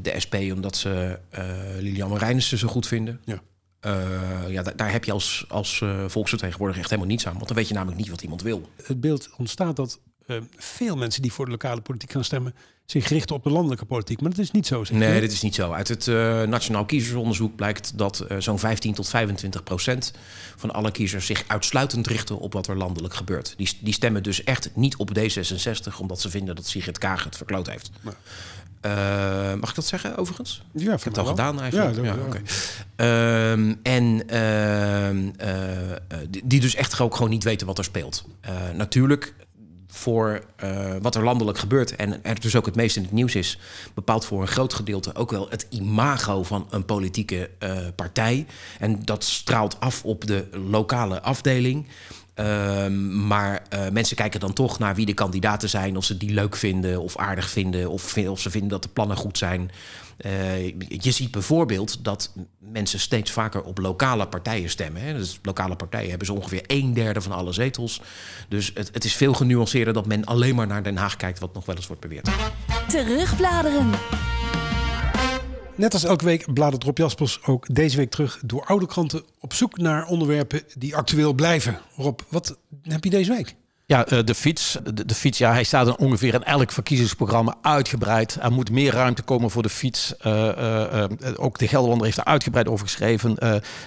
[0.01, 1.19] de SP omdat ze
[1.79, 3.21] Lilianne Reinissen zo goed vinden.
[3.25, 3.41] Ja.
[4.48, 7.34] Ja, daar heb je als, als volksvertegenwoordiger echt helemaal niets aan.
[7.34, 8.69] Want dan weet je namelijk niet wat iemand wil.
[8.84, 10.00] Het beeld ontstaat dat
[10.58, 14.22] veel mensen die voor de lokale politiek gaan stemmen zich richten op de landelijke politiek.
[14.22, 14.84] Maar dat is niet zo.
[14.91, 15.72] nee, dit is niet zo.
[15.72, 16.06] Uit het
[16.50, 20.13] Nationaal Kiezersonderzoek blijkt dat zo'n 15 tot 25 procent
[20.56, 23.54] van alle kiezers zich uitsluitend richten op wat er landelijk gebeurt.
[23.58, 27.38] Die, die stemmen dus echt niet op D66 omdat ze vinden dat Sigrid Kaag het
[27.38, 27.91] verkloot heeft.
[28.02, 28.13] Nee.
[28.86, 30.63] Uh, mag ik dat zeggen overigens?
[30.72, 31.96] Ja, ik heb het al gedaan eigenlijk.
[31.96, 32.22] Ja, ja, ja.
[32.26, 33.52] Okay.
[33.52, 34.17] Um, en
[36.30, 38.26] die, die dus echt ook gewoon niet weten wat er speelt.
[38.76, 39.34] natuurlijk
[39.88, 40.43] voor
[41.02, 43.60] wat er landelijk gebeurt en er dus ook het meest in het nieuws is,
[43.93, 47.50] bepaalt voor een groot gedeelte ook wel het imago van een politieke
[47.96, 48.46] partij.
[48.80, 51.88] En dat straalt af op de lokale afdeling.
[52.36, 56.34] Uh, maar uh, mensen kijken dan toch naar wie de kandidaten zijn, of ze die
[56.34, 59.72] leuk vinden of aardig vinden, of, ze vinden dat de plannen goed zijn.
[60.26, 65.02] Uh, je ziet bijvoorbeeld dat mensen steeds vaker op lokale partijen stemmen.
[65.02, 65.13] Hè.
[65.13, 68.02] Dus lokale partijen hebben zo ongeveer een derde van alle zetels.
[68.48, 71.54] Dus het, het is veel genuanceerder dat men alleen maar naar Den Haag kijkt, wat
[71.54, 72.30] nog wel eens wordt beweerd.
[72.88, 73.89] Terugbladeren.
[75.75, 79.53] Net als elke week bladert Rob Jaspers ook deze week terug door oude kranten op
[79.53, 81.79] zoek naar onderwerpen die actueel blijven.
[81.95, 83.55] Rob, wat heb je deze week?
[83.86, 84.77] Ja, eh, de fiets.
[85.05, 88.38] De, fiets, ja, hij staat in ongeveer in elk verkiezingsprogramma uitgebreid.
[88.41, 90.13] Er moet meer ruimte komen voor de fiets.
[90.25, 91.03] Uh, uh,
[91.36, 93.36] ook de Gelderlander heeft er uitgebreid over geschreven.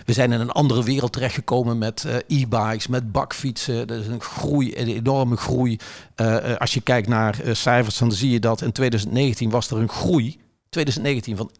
[0.04, 3.86] we zijn in een andere wereld terechtgekomen met e-bikes, met bakfietsen.
[3.86, 5.78] Dat is een groei, een enorme groei.
[6.58, 10.44] als je kijkt naar cijfers, dan zie je dat in 2019 was er een groei
[10.84, 11.50] 2019 van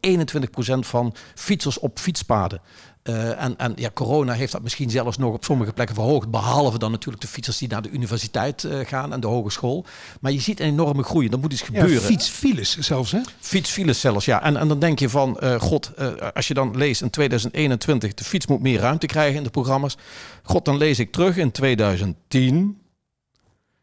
[0.84, 2.60] 21% van fietsers op fietspaden.
[3.04, 6.30] Uh, en, en ja, corona heeft dat misschien zelfs nog op sommige plekken verhoogd.
[6.30, 9.84] Behalve dan natuurlijk de fietsers die naar de universiteit uh, gaan en de hogeschool.
[10.20, 11.28] Maar je ziet een enorme groei.
[11.28, 11.92] Dat moet iets gebeuren.
[11.92, 13.20] Ja, fietsfiles zelfs, hè?
[13.40, 14.42] Fietsfiles zelfs, ja.
[14.42, 15.92] En, en dan denk je van, uh, god,
[16.34, 18.14] als je dan leest in 2021...
[18.14, 19.96] de fiets moet meer ruimte krijgen in de programma's.
[20.42, 22.78] God, dan lees ik terug in 2010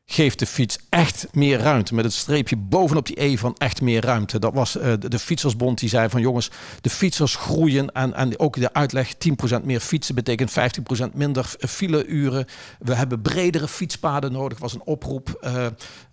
[0.05, 1.95] geeft de fiets echt meer ruimte.
[1.95, 4.39] Met het streepje bovenop die E van echt meer ruimte.
[4.39, 7.91] Dat was uh, de, de, Fietsersbond die zei van jongens, de fietsers groeien.
[7.91, 9.13] En, en ook de uitleg,
[9.59, 12.45] 10% meer fietsen betekent 15% minder fileuren.
[12.79, 15.39] We hebben bredere fietspaden nodig, was een oproep.
[15.45, 15.65] Uh,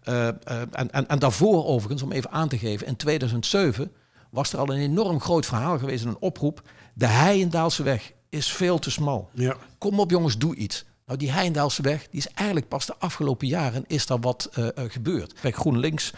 [0.08, 3.92] uh, en, en, en daarvoor overigens, om even aan te geven, in 2007
[4.30, 6.62] was er al een enorm groot verhaal geweest, een oproep.
[6.94, 9.30] De Heijendaalse weg is veel te smal.
[9.34, 9.56] Ja.
[9.78, 10.84] Kom op jongens, doe iets.
[11.10, 15.34] Nou, die Heindaalseweg, die is eigenlijk pas de afgelopen jaren is daar wat uh, gebeurd.
[15.42, 16.12] Bij GroenLinks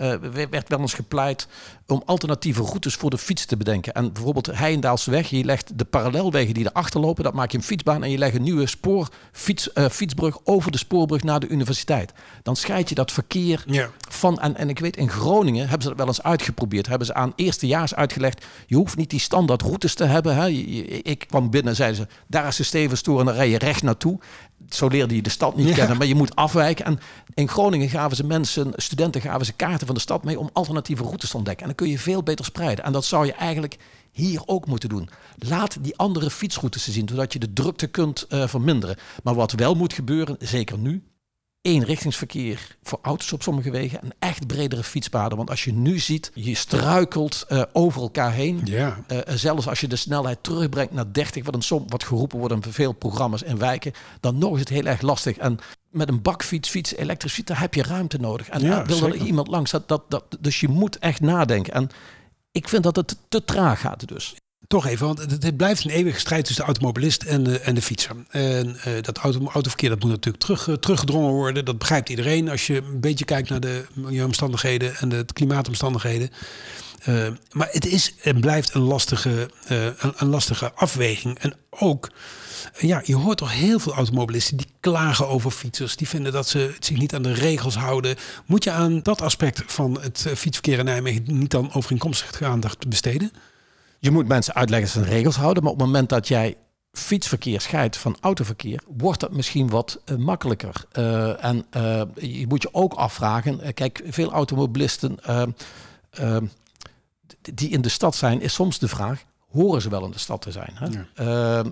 [0.00, 0.14] uh,
[0.50, 1.48] werd wel eens gepleit
[1.86, 3.94] om alternatieve routes voor de fiets te bedenken.
[3.94, 8.02] En bijvoorbeeld Heindaalseweg, je legt de parallelwegen die erachter lopen, dat maak je een fietsbaan
[8.02, 12.12] en je legt een nieuwe spoor, fiets, uh, fietsbrug over de spoorbrug naar de universiteit.
[12.42, 13.90] Dan scheid je dat verkeer ja.
[14.08, 17.14] van, en, en ik weet in Groningen hebben ze dat wel eens uitgeprobeerd, hebben ze
[17.14, 20.36] aan eerstejaars uitgelegd, je hoeft niet die standaard routes te hebben.
[20.36, 20.48] Hè.
[20.48, 24.18] ik kwam binnen, zeiden ze, daar is de Stevenstoren en dan rij je recht naartoe
[24.68, 26.84] zo leerde je de stad niet kennen, maar je moet afwijken.
[26.84, 26.98] En
[27.34, 31.02] in Groningen gaven ze mensen, studenten gaven ze kaarten van de stad mee om alternatieve
[31.02, 31.62] routes te ontdekken.
[31.62, 32.84] En dan kun je veel beter spreiden.
[32.84, 33.78] En dat zou je eigenlijk
[34.12, 35.08] hier ook moeten doen.
[35.38, 38.96] Laat die andere fietsroutes zien, zodat je de drukte kunt uh, verminderen.
[39.22, 41.02] Maar wat wel moet gebeuren, zeker nu,
[41.66, 45.36] eenrichtingsverkeer voor auto's op sommige wegen en echt bredere fietspaden.
[45.36, 48.60] Want als je nu ziet, je struikelt uh, over elkaar heen.
[48.64, 49.04] Ja.
[49.12, 52.54] Uh, zelfs als je de snelheid terugbrengt naar 30, wat, een som, wat geroepen wordt
[52.54, 55.36] in veel programma's en wijken, dan nog is het heel erg lastig.
[55.36, 55.58] En
[55.90, 58.48] met een bakfiets, fiets, elektrische fiets, daar heb je ruimte nodig.
[58.48, 61.72] En ja, wil er iemand langs, dat, dat, dat, dus je moet echt nadenken.
[61.72, 61.90] En
[62.52, 64.34] ik vind dat het te traag gaat dus.
[64.66, 67.82] Toch even, want het, blijft een eeuwige strijd tussen de automobilist en de, en de
[67.82, 68.16] fietser.
[68.28, 71.64] En uh, dat auto, autoverkeer dat moet natuurlijk terug, uh, teruggedrongen worden.
[71.64, 76.30] Dat begrijpt iedereen als je een beetje kijkt naar de milieuomstandigheden en de klimaatomstandigheden.
[77.08, 79.50] Uh, maar het is en blijft een lastige,
[80.16, 81.38] een, lastige afweging.
[81.38, 82.10] En ook,
[82.78, 85.96] ja, je hoort toch heel veel automobilisten die klagen over fietsers.
[85.96, 88.16] Die vinden dat ze zich niet aan de regels houden.
[88.46, 93.32] Moet je aan dat aspect van het fietsverkeer in Nijmegen niet dan overeenkomstig aandacht besteden?
[94.06, 96.56] Je moet mensen uitleggen dat ze regels houden, maar op het moment dat jij
[96.92, 100.84] fietsverkeer scheidt van autoverkeer, wordt dat misschien wat uh, makkelijker.
[100.92, 105.18] Uh, en uh, je moet je ook afvragen, kijk, veel automobilisten
[107.40, 110.42] die in de stad zijn, is soms de vraag, horen ze wel in de stad
[110.42, 110.72] te zijn?
[110.74, 110.86] Hè?
[110.86, 111.64] Ja.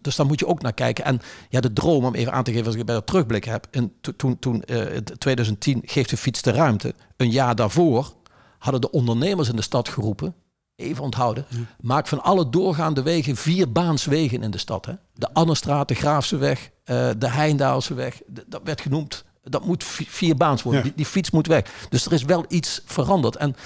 [0.00, 1.04] dus daar moet je ook naar kijken.
[1.04, 3.66] En ja, de droom, om even aan te geven als ik bij de terugblik heb,
[3.70, 6.94] in toen, toen in 2010 geeft de fiets de ruimte.
[7.16, 8.18] Een jaar daarvoor
[8.60, 10.34] hadden de ondernemers in de stad geroepen,
[10.76, 11.46] even onthouden,
[11.80, 14.86] maak van alle doorgaande wegen vier baanswegen in de stad.
[14.86, 14.92] Hè?
[15.14, 19.24] De Annestraat, de Graafseweg, uh, de Heindaalseweg, dat werd genoemd.
[19.42, 20.82] Dat moet vier baans worden.
[20.82, 21.86] Die, die, fiets moet weg.
[21.88, 23.36] Dus er is wel iets veranderd.
[23.36, 23.56] En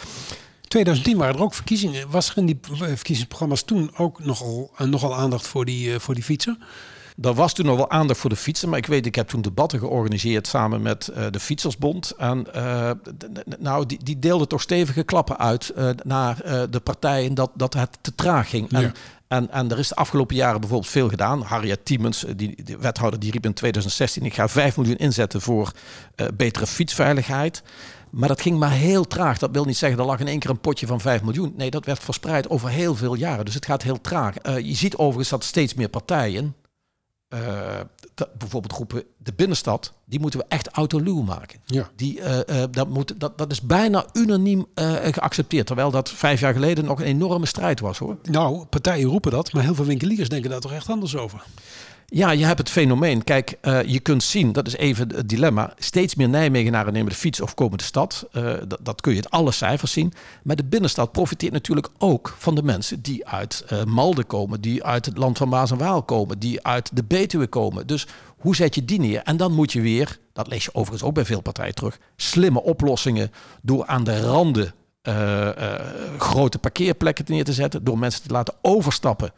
[0.68, 2.10] 2010 waren er ook verkiezingen.
[2.10, 6.14] Was er in die verkiezingsprogramma's toen ook nogal, uh, nogal aandacht voor die, uh, voor
[6.14, 6.62] die fietsen?
[7.22, 9.42] Er was toen nog wel aandacht voor de fietsen, maar ik weet, ik heb toen
[9.42, 12.10] debatten georganiseerd samen met uh, de Fietsersbond.
[12.10, 12.90] En uh,
[13.58, 16.36] nou, die, die deelde toch stevige klappen uit uh, naar
[16.70, 18.66] de partijen dat, dat het te traag ging.
[18.70, 18.80] Ja.
[18.80, 18.94] En,
[19.28, 21.42] en, en er is de afgelopen jaren bijvoorbeeld veel gedaan.
[21.42, 25.72] Harriet Tiemens, die, die wethouder, die riep in 2016: ik ga 5 miljoen inzetten voor
[26.34, 27.62] betere fietsveiligheid.
[28.10, 29.38] Maar dat ging maar heel traag.
[29.38, 31.54] Dat wil niet zeggen, er lag in één keer een potje van 5 miljoen.
[31.56, 33.44] Nee, dat werd verspreid over heel veel jaren.
[33.44, 34.34] Dus het gaat heel traag.
[34.42, 36.54] je ziet overigens dat steeds meer partijen,
[37.34, 37.40] uh,
[38.38, 41.60] bijvoorbeeld groepen de binnenstad, die moeten we echt autoluw maken.
[41.64, 41.90] Ja.
[41.96, 44.66] Die, uh, uh, dat, moet, dat, dat is bijna unaniem
[45.10, 45.66] geaccepteerd.
[45.66, 48.16] Terwijl dat vijf jaar geleden nog een enorme strijd was hoor.
[48.22, 51.44] Nou, partijen roepen dat, maar heel veel winkeliers denken daar toch echt anders over.
[52.06, 53.24] Ja, je hebt het fenomeen.
[53.24, 55.72] Kijk, uh, je kunt zien, dat is even het dilemma.
[55.78, 58.26] Steeds meer Nijmegenaren nemen de fiets of komen de stad.
[58.32, 60.12] Uh, dat, kun je uit alle cijfers zien.
[60.42, 64.84] Maar de binnenstad profiteert natuurlijk ook van de mensen die uit uh, Malden komen, die
[64.84, 67.86] uit het land van Maas en Waal komen, die uit de Betuwe komen.
[67.86, 68.06] Dus
[68.38, 69.22] hoe zet je die neer?
[69.22, 72.62] En dan moet je weer, dat lees je overigens ook bij veel partijen terug, slimme
[72.62, 73.30] oplossingen
[73.62, 74.74] door aan de randen
[76.18, 79.32] grote parkeerplekken neer te zetten, door mensen te laten overstappen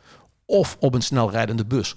[0.44, 1.94] of op een snelrijdende bus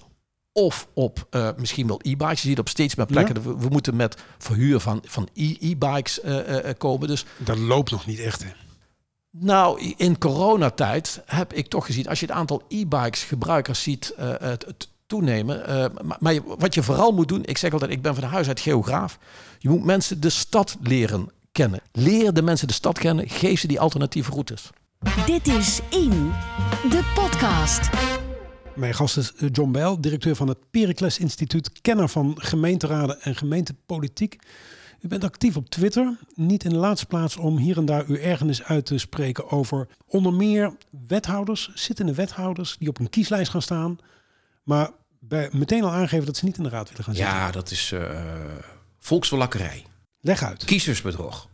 [0.53, 2.41] of op uh, misschien wel e-bikes.
[2.41, 3.35] Je ziet op steeds meer plekken.
[3.35, 3.41] Ja.
[3.41, 7.07] We, we, moeten met verhuur van, van e-bikes uh, uh, komen.
[7.07, 8.43] Dus dat loopt nog niet echt.
[8.43, 8.49] Hè?
[9.31, 14.65] Nou, in coronatijd heb ik toch gezien, als je het aantal e-bikes gebruikers ziet het,
[14.65, 15.63] het, toenemen.
[16.03, 18.47] Maar, maar, wat je vooral moet doen, ik zeg altijd, ik ben van de huis
[18.47, 19.17] uit geograaf.
[19.59, 21.81] Je moet mensen de stad leren kennen.
[21.91, 23.29] Leer de mensen de stad kennen.
[23.29, 24.69] Geef ze die alternatieve routes.
[25.25, 26.31] Dit is In,
[26.89, 27.89] de podcast.
[28.79, 33.35] Mijn gast is eh, John Bijl, directeur van het Pericles Instituut, kenner van gemeenteraden en
[33.35, 34.39] gemeentepolitiek.
[35.01, 38.15] U bent actief op Twitter, niet in de laatste plaats om hier en daar uw
[38.15, 40.73] ergernis uit te spreken over onder meer
[41.07, 43.97] wethouders, zittende wethouders die op een kieslijst gaan staan,
[44.63, 44.89] maar
[45.19, 47.33] bij, meteen al aangeven dat ze niet in de raad willen gaan zitten.
[47.33, 48.09] Ja, dat is uh,
[48.99, 49.85] volksverlakkerij.
[50.21, 50.63] Leg uit.
[50.63, 51.48] Kiezersbedrog.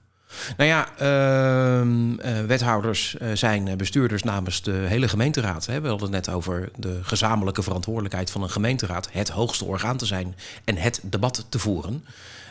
[0.57, 5.65] Nou ja, uh, wethouders uh, zijn bestuurders namens de hele gemeenteraad.
[5.65, 5.81] Hè.
[5.81, 9.07] We hadden het net over de gezamenlijke verantwoordelijkheid van een gemeenteraad.
[9.11, 12.05] Het hoogste orgaan te zijn en het debat te voeren.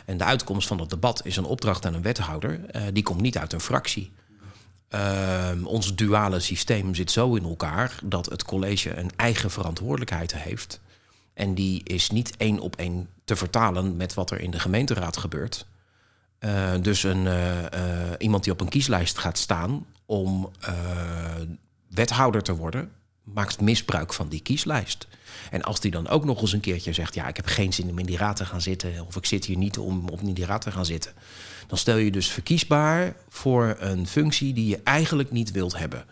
[0.05, 2.59] En de uitkomst van dat debat is een opdracht aan een wethouder.
[2.75, 4.11] Uh, die komt niet uit een fractie.
[4.89, 10.79] Ehm, ons duale systeem zit zo in elkaar dat het college een eigen verantwoordelijkheid heeft.
[11.33, 15.17] En die is niet één op één te vertalen met wat er in de gemeenteraad
[15.17, 15.65] gebeurt.
[16.39, 17.67] Uh, dus een, uh, uh,
[18.17, 20.51] iemand die op een kieslijst gaat staan om
[21.89, 22.91] wethouder te worden,
[23.23, 25.07] maakt misbruik van die kieslijst.
[25.51, 27.89] En als die dan ook nog eens een keertje zegt: Ja, ik heb geen zin
[27.89, 30.33] om in die raad te gaan zitten, of ik zit hier niet om, om in
[30.33, 31.13] die raad te gaan zitten,
[31.67, 36.05] dan stel je dus verkiesbaar voor een functie die je eigenlijk niet wilt hebben.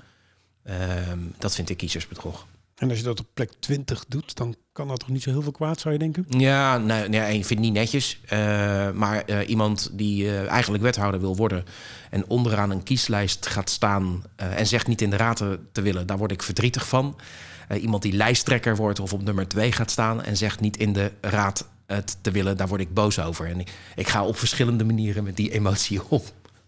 [0.63, 2.47] Ehm, dat vind ik kiezersbedrog.
[2.75, 5.41] En als je dat op plek 20 doet, dan kan dat toch niet zo heel
[5.41, 6.25] veel kwaad, zou je denken?
[6.27, 8.19] Ja, nee, nee ik vind het niet netjes.
[8.25, 8.29] Uh,
[8.91, 11.65] maar uh, iemand die uh, eigenlijk wethouder wil worden
[12.09, 16.07] en onderaan een kieslijst gaat staan en zegt niet in de raad te, te, willen,
[16.07, 17.15] daar word ik verdrietig van.
[17.81, 21.11] iemand die lijsttrekker wordt of op nummer 2 gaat staan en zegt niet in de
[21.21, 23.47] raad het te willen, daar word ik boos over.
[23.47, 26.21] En ik, ik ga op verschillende manieren met die emotie om.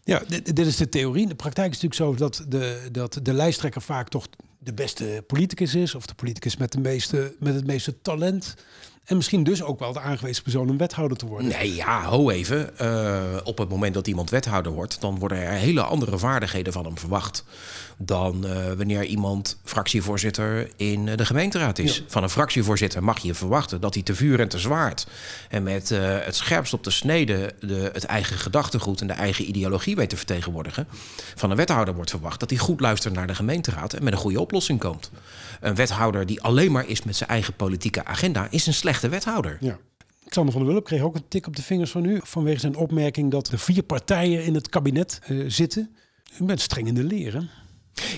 [0.03, 1.27] Ja, dit, dit, is de theorie.
[1.27, 4.27] De praktijk is natuurlijk zo dat de, dat de lijsttrekker vaak toch
[4.65, 8.56] de beste politicus is, of de politicus met, de meeste, met het meeste talent.
[9.05, 11.47] En misschien dus ook wel de aangewezen persoon om wethouder te worden.
[11.47, 12.69] Nee, ja, ho even.
[12.81, 16.85] Uh, op het moment dat iemand wethouder wordt, dan worden er hele andere vaardigheden van
[16.85, 17.43] hem verwacht.
[17.97, 21.97] Dan uh, wanneer iemand fractievoorzitter in de gemeenteraad is.
[21.97, 22.03] Ja.
[22.07, 25.07] Van een fractievoorzitter mag je verwachten dat hij te vuur en te zwaard.
[25.49, 29.47] En met uh, het scherpst op de snede de, het eigen gedachtegoed en de eigen
[29.47, 30.87] ideologie weet te vertegenwoordigen.
[31.35, 34.19] Van een wethouder wordt verwacht dat hij goed luistert naar de gemeenteraad en met een
[34.19, 35.11] goede oplossing komt.
[35.59, 39.58] Een wethouder die alleen maar is met zijn eigen politieke agenda, is een slechte wethouder.
[39.60, 39.77] Ja.
[40.29, 42.75] Xander van der Wulp kreeg ook een tik op de vingers van u vanwege zijn
[42.75, 45.95] opmerking dat er vier partijen in het kabinet uh, zitten.
[46.39, 47.49] U bent streng in de leren.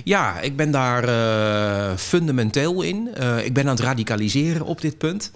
[0.04, 3.10] Ja, ik ben daar uh, fundamenteel in.
[3.20, 5.32] Uh, ik ben aan het radicaliseren op dit punt.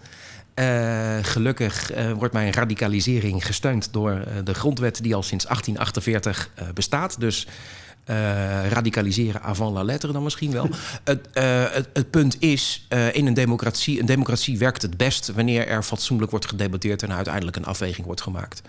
[0.55, 7.19] Uh, gelukkig wordt mijn radicalisering gesteund door de grondwet die al sinds 1848 bestaat.
[7.19, 7.47] Dus
[8.05, 10.69] uh, radicaliseren avant la lettre dan misschien wel.
[11.03, 15.31] het, uh, het, het, punt is, uh, in een democratie, een democratie werkt het best
[15.31, 18.61] wanneer er fatsoenlijk wordt gedebatteerd en uiteindelijk een afweging wordt gemaakt.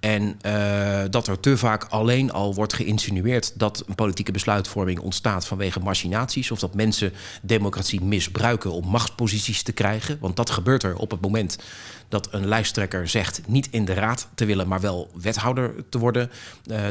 [0.00, 0.36] En
[1.10, 6.50] dat er te vaak alleen al wordt geïnsinueerd dat een politieke besluitvorming ontstaat vanwege machinaties
[6.50, 10.18] of dat mensen democratie misbruiken om machtsposities te krijgen.
[10.20, 11.58] Want dat gebeurt er op het moment
[12.08, 16.30] dat een lijsttrekker zegt niet in de raad te willen, maar wel wethouder te worden,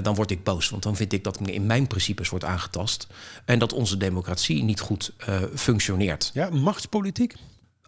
[0.01, 0.69] dan word ik boos.
[0.69, 3.07] Want dan vind ik dat in mijn principes wordt aangetast
[3.45, 6.31] en dat onze democratie niet goed uh, functioneert.
[6.33, 7.35] Ja, machtspolitiek?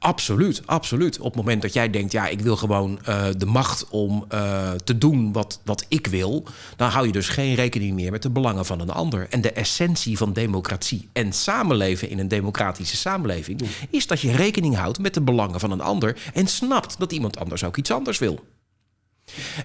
[0.05, 1.19] Absoluut, absoluut.
[1.19, 4.71] Op het moment dat jij denkt, ja, ik wil gewoon uh, de macht om uh,
[4.71, 6.43] te doen wat, wat ik wil,
[6.75, 9.27] dan hou je dus geen rekening meer met de belangen van een ander.
[9.29, 14.75] En de essentie van democratie en samenleven in een democratische samenleving is dat je rekening
[14.75, 18.17] houdt met de belangen van een ander en snapt dat iemand anders ook iets anders
[18.17, 18.43] wil.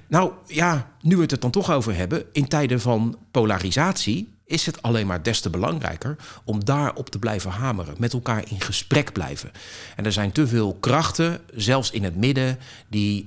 [0.07, 4.67] Nou ja, nu we het er dan toch over hebben, in tijden van polarisatie is
[4.67, 9.13] het alleen maar des te belangrijker om daarop te blijven hameren, met elkaar in gesprek
[9.13, 9.51] blijven.
[9.97, 13.27] En er zijn te veel krachten, zelfs in het midden, die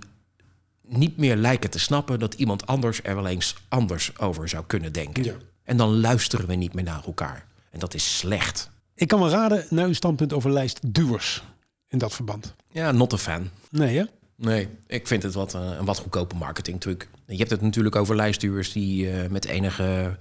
[0.88, 4.94] niet meer lijken te snappen dat iemand anders er wel eens anders over zou kunnen
[4.94, 5.24] denken.
[5.24, 5.34] Ja.
[5.64, 7.46] En dan luisteren we niet meer naar elkaar.
[7.70, 8.70] En dat is slecht.
[8.96, 11.44] Ik kan wel raden naar uw standpunt over lijstduwers
[11.88, 12.56] in dat verband.
[12.72, 13.50] Ja, not a fan.
[13.70, 14.04] Nee, hè?
[14.36, 17.10] Nee, ik vind het wat, uh, een wat goedkope marketingtruc.
[17.26, 20.18] Je hebt het natuurlijk over lijstduwers die uh, met enige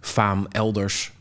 [0.00, 1.12] faam elders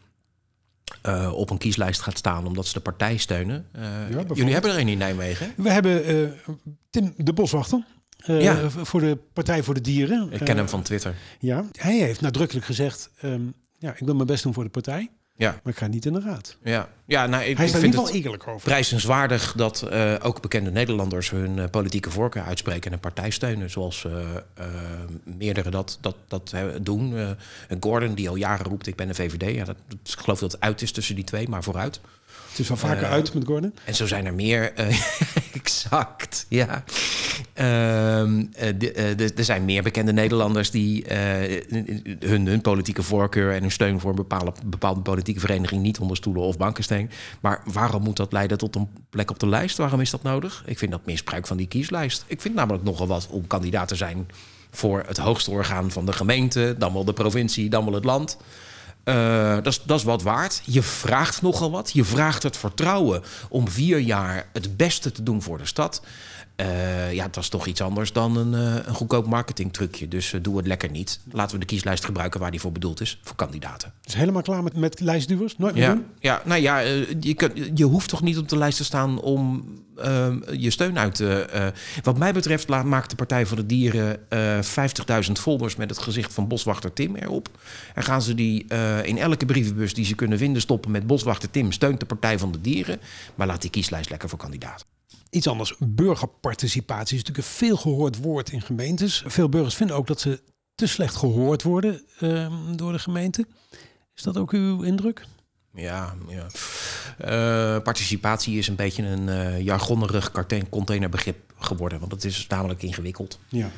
[1.05, 3.65] uh, op een kieslijst gaat staan omdat ze de partij steunen.
[3.75, 5.53] Uh, ja, jullie hebben er een in Nijmegen.
[5.57, 6.33] We hebben
[6.89, 7.85] Tim de Boswachter.
[8.25, 8.69] ja.
[8.69, 10.31] Voor de Partij voor de Dieren.
[10.31, 11.15] Ik ken hem van Twitter.
[11.39, 15.09] Ja, hij heeft nadrukkelijk gezegd: um, ja, ik wil mijn best doen voor de partij.
[15.37, 15.59] Ja.
[15.63, 16.57] Maar ik ga niet in de raad.
[16.63, 18.67] Ja, ja nou, ik, Hij is daar in ieder geval eerlijk over.
[18.67, 23.69] prijzenswaardig dat uh, ook bekende Nederlanders hun uh, politieke voorkeur uitspreken en een partij steunen.
[23.69, 24.13] Zoals uh,
[25.23, 27.35] meerdere dat, dat, dat doen.
[27.79, 29.55] Gordon, die al jaren roept: Ik ben een VVD.
[29.55, 31.99] Ja, dat, ik geloof dat het uit is tussen die twee, maar vooruit.
[32.55, 33.73] Het is wel vaker uit met Gordon.
[33.85, 34.73] En zo zijn er meer.
[35.61, 36.83] exact, ja.
[38.19, 38.49] Um,
[39.35, 41.05] er zijn meer bekende Nederlanders die
[42.19, 46.17] hun, hun politieke voorkeur en hun steun voor een bepaalde, bepaalde politieke vereniging niet onder
[46.17, 47.11] stoelen of banken steken.
[47.39, 49.77] Maar waarom moet dat leiden tot een plek op de lijst?
[49.77, 50.63] Waarom is dat nodig?
[50.65, 52.23] Ik vind dat misbruik van die kieslijst.
[52.27, 54.27] Ik vind namelijk nogal wat om kandidaat te zijn
[54.71, 58.37] voor het hoogste orgaan van de gemeente, dan wel de provincie, dan wel het land.
[59.05, 60.61] Uh, dat, is, wat waard.
[60.65, 61.91] Je vraagt nogal wat.
[61.93, 66.01] Je vraagt het vertrouwen om vier jaar het beste te doen voor de stad.
[66.61, 70.07] Uh, ja, dat is toch iets anders dan een, uh, een goedkoop marketingtrucje.
[70.07, 71.19] Dus doe het lekker niet.
[71.31, 73.19] Laten we de kieslijst gebruiken waar die voor bedoeld is.
[73.23, 73.93] Voor kandidaten.
[74.01, 75.57] Dus helemaal klaar met, met lijstduwers?
[75.57, 76.05] Nooit meer ja, doen?
[76.19, 79.65] ja, nou ja, je, je hoeft toch niet op de lijst te staan om
[80.51, 81.73] je steun uit te...
[82.03, 84.17] wat mij betreft laat, maakt de Partij voor de Dieren
[85.25, 87.49] 50.000 folders met het gezicht van boswachter Tim erop.
[87.93, 88.65] En gaan ze die
[89.03, 92.51] in elke brievenbus die ze kunnen vinden stoppen met boswachter Tim steunt de Partij van
[92.51, 92.99] de Dieren.
[93.35, 94.85] Maar laat die kieslijst lekker voor kandidaten.
[95.29, 99.23] Iets anders, burgerparticipatie is natuurlijk een veel gehoord woord in gemeentes.
[99.25, 100.41] Veel burgers vinden ook dat ze
[100.75, 103.45] te slecht gehoord worden uh, door de gemeente.
[104.15, 105.25] Is dat ook uw indruk?
[105.73, 106.47] Ja, ja.
[107.75, 110.31] Uh, participatie is een beetje een uh, jargonnerig
[110.69, 113.39] containerbegrip geworden, want het is namelijk ingewikkeld.
[113.49, 113.71] Ja.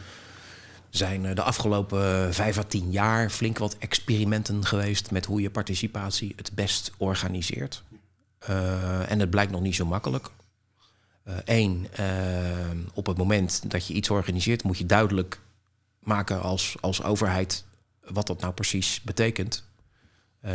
[0.89, 6.33] Zijn de afgelopen vijf à tien jaar flink wat experimenten geweest met hoe je participatie
[6.35, 7.83] het best organiseert.
[8.49, 10.29] Uh, en het blijkt nog niet zo makkelijk.
[11.45, 11.87] Eén,
[12.93, 15.39] op het moment dat je iets organiseert, moet je duidelijk
[15.99, 17.65] maken als, als overheid
[18.09, 19.63] wat dat nou precies betekent.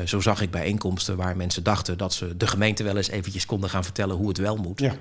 [0.04, 3.70] Zo zag ik bijeenkomsten waar mensen dachten dat ze de gemeente wel eens eventjes konden
[3.70, 4.80] gaan vertellen hoe het wel moet.
[4.80, 4.94] Ja.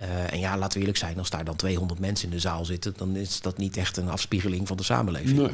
[0.00, 2.64] Uh, en ja, laten we eerlijk zijn, als daar dan 200 mensen in de zaal
[2.64, 5.38] zitten, dan is dat niet echt een afspiegeling van de samenleving.
[5.38, 5.46] Nee.
[5.46, 5.52] Uh,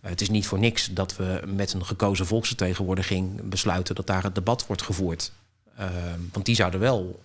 [0.00, 4.34] het is niet voor niks dat we met een gekozen volksvertegenwoordiging besluiten dat daar het
[4.34, 5.32] debat wordt gevoerd.
[6.32, 7.22] want die zouden wel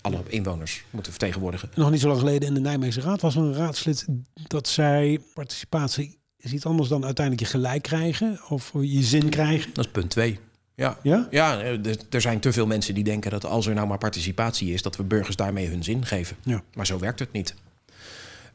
[0.00, 1.70] alle inwoners moeten vertegenwoordigen.
[1.74, 4.06] Nog niet zo lang geleden in de Nijmeegse Raad was er een raadslid
[4.46, 5.18] dat zei...
[5.34, 9.70] participatie is iets anders dan uiteindelijk je gelijk krijgen of je zin krijgen.
[9.74, 10.38] Dat is punt twee.
[10.74, 11.26] Ja, Ja?
[11.30, 13.98] ja eh, er- er zijn te veel mensen die denken dat als er nou maar
[13.98, 16.36] participatie is, dat we burgers daarmee hun zin geven.
[16.42, 16.62] Ja.
[16.74, 17.54] Maar zo werkt het niet.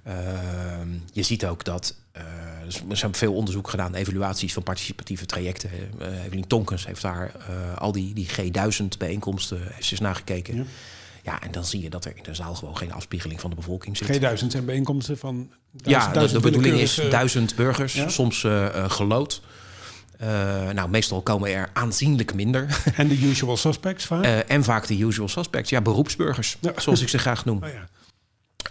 [0.03, 2.23] Ehm, je ziet ook dat eh,
[2.89, 5.69] er zijn veel onderzoek gedaan, evaluaties van participatieve trajecten.
[5.99, 7.31] Eh Evelien Tonkens heeft daar
[7.77, 10.55] al die, die G1000 bijeenkomsten heeft eens nagekeken.
[10.55, 10.63] Ja.
[11.23, 11.41] Ja.
[11.41, 13.97] en dan zie je dat er in de zaal gewoon geen afspiegeling van de bevolking
[13.97, 14.07] zit.
[14.41, 15.51] G1000 zijn bijeenkomsten van...
[15.83, 18.09] Ja, de, de bedoeling is duizend burgers, Ja?
[18.09, 18.45] soms
[18.87, 19.41] gelood.
[20.17, 22.81] Eh, nou, meestal komen er aanzienlijk minder.
[22.95, 24.23] En de usual suspects vaak.
[24.23, 26.71] Eh, en vaak de usual suspects, ja, beroepsburgers, Ja.
[26.75, 27.63] zoals ik ze graag noem.
[27.63, 27.87] Oh ja.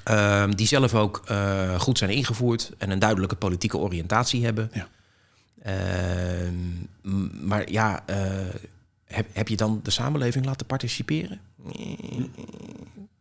[0.04, 4.70] Ehm, die zelf ook eh, goed zijn ingevoerd en een duidelijke politieke oriëntatie hebben.
[4.72, 4.88] Ja.
[5.62, 8.04] Ehm, maar ja,
[9.04, 11.40] heb, heb je dan de samenleving laten participeren?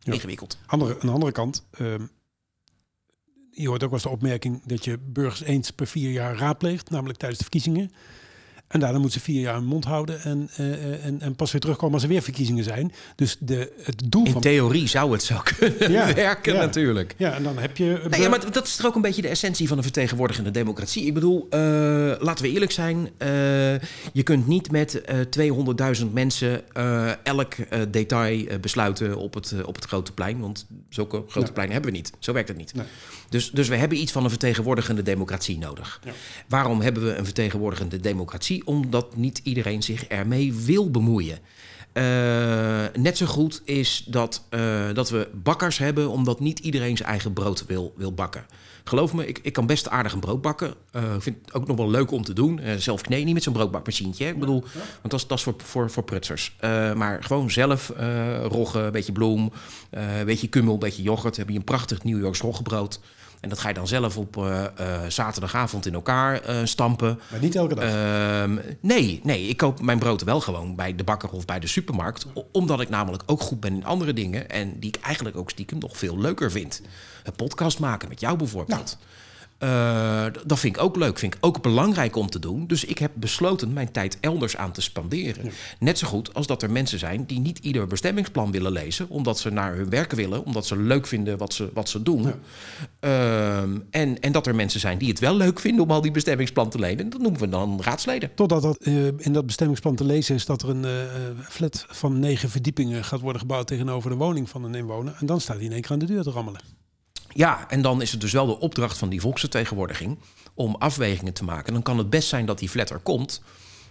[0.02, 0.58] Ingewikkeld.
[0.66, 2.02] Andere, aan de andere kant, ehm,
[3.58, 6.90] je hoort ook wel eens de opmerking dat je burgers eens per vier jaar raadpleegt,
[6.90, 7.90] namelijk tijdens de verkiezingen.
[8.68, 11.52] En daarna moeten ze vier jaar hun mond houden en, eh, eh, en, en pas
[11.52, 12.92] weer terugkomen als er weer verkiezingen zijn.
[13.16, 14.40] Dus de, het doel In van...
[14.40, 16.60] theorie zou het zo kunnen Ja, werken ja.
[16.60, 17.14] natuurlijk.
[17.16, 18.00] Ja, en dan heb je...
[18.10, 21.06] Nee, ja, maar dat is toch ook een beetje de essentie van een vertegenwoordigende democratie.
[21.06, 21.58] Ik bedoel, eh,
[22.18, 23.10] laten we eerlijk zijn.
[24.12, 25.18] je kunt niet met eh
[26.00, 26.62] 200.000 mensen
[27.22, 27.54] elk
[27.88, 30.40] detail besluiten op het, op het grote plein.
[30.40, 32.12] Want zulke grote pleinen hebben we niet.
[32.18, 32.74] Zo werkt het niet.
[32.74, 32.86] Nee.
[33.28, 36.00] Dus, dus we hebben iets van een vertegenwoordigende democratie nodig.
[36.04, 36.12] Ja.
[36.48, 38.66] Waarom hebben we een vertegenwoordigende democratie?
[38.66, 41.38] Omdat niet iedereen zich ermee wil bemoeien.
[41.92, 47.08] Eh, net zo goed is dat, eh, dat we bakkers hebben, omdat niet iedereen zijn
[47.08, 48.46] eigen brood wil, wil bakken.
[48.88, 50.74] Geloof me, ik, ik kan best aardig een brood bakken.
[50.90, 52.58] Eh, Ik vind het ook nog wel leuk om te doen.
[52.58, 54.24] Eh, zelf kneden, niet met zo'n broodbakmachientje.
[54.24, 54.30] hè.
[54.30, 56.56] Ik bedoel, want dat is, dat is voor, voor, voor prutsers.
[56.60, 57.92] Eh, maar gewoon zelf
[58.42, 59.52] roggen, een beetje bloem,
[59.90, 61.36] een beetje kummel, een beetje yoghurt.
[61.36, 63.00] heb je een prachtig New Yorks roggebrood.
[63.40, 64.46] En dat ga je dan zelf op
[65.08, 67.20] zaterdagavond in elkaar stampen.
[67.30, 67.84] Maar niet elke dag.
[67.84, 71.66] Ehm, nee, nee, ik koop mijn brood wel gewoon bij de bakker of bij de
[71.66, 72.26] supermarkt.
[72.52, 74.50] Omdat ik namelijk ook goed ben in andere dingen.
[74.50, 76.82] En die ik eigenlijk ook stiekem nog veel leuker vind.
[77.26, 78.98] Een podcast maken met jou bijvoorbeeld.
[79.58, 82.66] Eh, dat vind ik ook leuk, vind ik ook belangrijk om te doen.
[82.66, 85.52] Dus ik heb besloten mijn tijd elders aan te spanderen.
[85.78, 89.38] Net zo goed als dat er mensen zijn die niet ieder bestemmingsplan willen lezen, omdat
[89.38, 92.32] ze naar hun werk willen, omdat ze leuk vinden wat ze, wat ze doen.
[93.00, 96.10] Ehm, en, en dat er mensen zijn die het wel leuk vinden om al die
[96.10, 97.10] bestemmingsplan te lezen.
[97.10, 98.34] Dat noemen we dan raadsleden.
[98.34, 100.90] Totdat dat, eh, in dat bestemmingsplan te lezen is dat er een eh,
[101.48, 105.16] flat van negen verdiepingen gaat worden gebouwd tegenover de woning van een inwoner.
[105.18, 106.75] En dan staat hij in één keer aan de deur te rammelen.
[107.36, 110.18] Ja, en dan is het dus wel de opdracht van die volksvertegenwoordiging
[110.54, 111.72] om afwegingen te maken.
[111.72, 113.42] Dan kan het best zijn dat die flat er komt,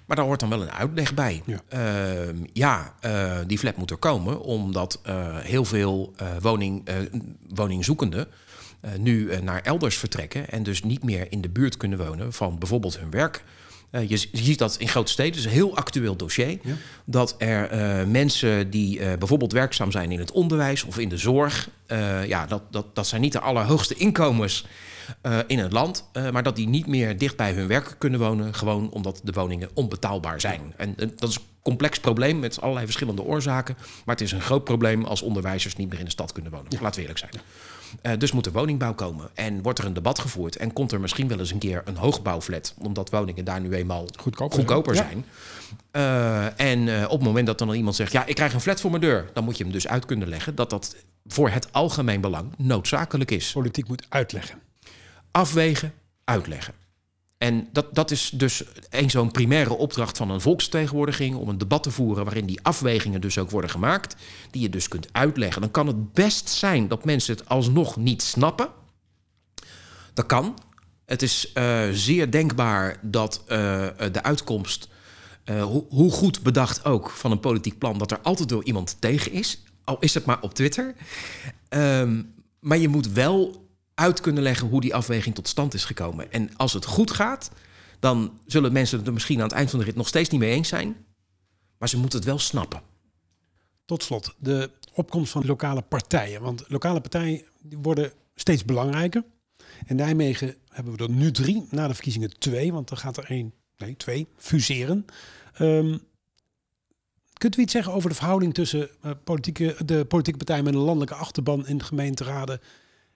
[0.06, 1.42] maar daar hoort dan wel een uitleg bij.
[1.46, 1.62] Ja.
[1.68, 6.90] Ehm, ja, eh, die flat moet er komen omdat eh, heel veel eh, woning,
[7.50, 8.28] woningzoekenden
[8.98, 13.00] nu naar elders vertrekken en dus niet meer in de buurt kunnen wonen van bijvoorbeeld
[13.00, 13.44] hun werk.
[13.96, 16.60] Eh, je, je ziet dat in grote steden, het is een heel actueel dossier.
[16.62, 16.76] Ja.
[17.06, 21.18] Dat er eh, mensen die eh, bijvoorbeeld werkzaam zijn in het onderwijs of in de
[21.18, 21.70] zorg,
[22.28, 24.66] ja, dat, dat, dat zijn niet de allerhoogste inkomens
[25.48, 28.90] in het land, maar dat die niet meer dicht bij hun werk kunnen wonen, gewoon
[28.92, 30.74] omdat de woningen onbetaalbaar zijn.
[30.78, 33.76] En, dat is een complex probleem met allerlei verschillende oorzaken,
[34.06, 36.72] maar het is een groot probleem als onderwijzers niet meer in de stad kunnen wonen.
[36.82, 37.44] Laten we eerlijk zijn.
[38.02, 39.30] Eh, dus moet er woningbouw komen.
[39.34, 40.56] En wordt er een debat gevoerd.
[40.56, 42.74] En komt er misschien wel eens een keer een hoogbouwflat.
[42.78, 45.08] Omdat woningen daar nu eenmaal Goedkoper goedkoper zijn.
[45.08, 45.26] zijn.
[46.58, 48.12] Eh, en eh, op het moment dat dan iemand zegt...
[48.12, 49.30] ja, ik krijg een flat voor mijn deur...
[49.34, 50.56] dan moet je hem dus uit kunnen leggen...
[50.56, 53.52] dat dat voor het algemeen belang noodzakelijk is.
[53.52, 54.60] Politiek moet uitleggen.
[55.32, 55.94] Afwegen,
[56.24, 56.74] uitleggen.
[57.46, 61.36] En dat, dat is dus een zo'n primaire opdracht van een volksvertegenwoordiging...
[61.36, 64.16] om een debat te voeren waarin die afwegingen dus ook worden gemaakt...
[64.52, 65.62] die je dus kunt uitleggen.
[65.62, 68.68] Dan kan het best zijn dat mensen het alsnog niet snappen.
[70.14, 70.58] Dat kan.
[71.06, 74.90] Het is eh, zeer denkbaar dat eh, de uitkomst,
[75.44, 79.32] eh, hoe, goed bedacht ook van een politiek plan, dat er altijd door iemand tegen
[79.32, 79.64] is.
[79.84, 80.96] Al is het maar op Twitter.
[81.70, 82.22] Ehm,
[82.60, 83.65] maar je moet wel
[83.96, 86.32] uit kunnen leggen hoe die afweging tot stand is gekomen.
[86.32, 87.52] En als het goed gaat,
[88.00, 90.40] dan zullen mensen het er misschien aan het eind van de rit nog steeds niet
[90.40, 91.06] mee eens zijn.
[91.78, 92.82] Maar ze moeten het wel snappen.
[93.86, 96.42] Tot slot, de opkomst van lokale partijen.
[96.42, 97.42] Want lokale partijen
[97.82, 99.24] worden steeds belangrijker.
[99.86, 103.26] In Nijmegen hebben we er nu drie, na de verkiezingen twee, want er gaat er
[103.26, 105.06] één, nee, twee, fuseren.
[105.54, 105.98] Ehm,
[107.34, 110.80] kunt u iets zeggen over de verhouding tussen eh, politieke, de politieke partijen met een
[110.80, 112.60] landelijke achterban in de gemeenteraden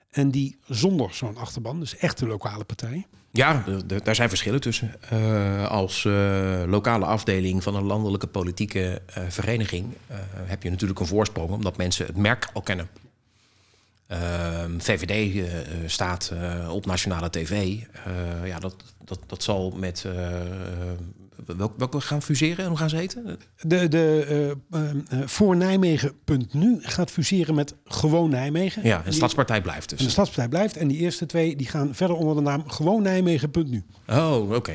[0.10, 3.08] en die zonder zo'n achterban, dus echte lokale partij?
[3.32, 3.64] Ja,
[4.04, 4.96] daar zijn verschillen tussen.
[5.10, 9.94] Eh, als eh, lokale afdeling van een landelijke politieke eh, vereniging
[10.46, 12.90] heb je natuurlijk een voorsprong, omdat mensen het merk al kennen.
[14.08, 15.48] Ehm, VVD
[15.86, 16.34] staat
[16.70, 17.78] op nationale tv.
[18.44, 20.06] Ja, dat, dat, dat zal met.
[21.46, 23.40] Welk, welke gaan fuseren en hoe gaan ze heten?
[23.62, 28.84] De, de eh, voor Nijmegen.nu gaat fuseren met gewoon Nijmegen.
[28.84, 30.12] Ja, een Die- stadspartij blijft En de dus.
[30.12, 30.78] Stadspartij blijft.
[30.78, 33.84] En die eerste twee die gaan verder onder de naam gewoon Nijmegen.nu.
[34.08, 34.74] Oh, oké.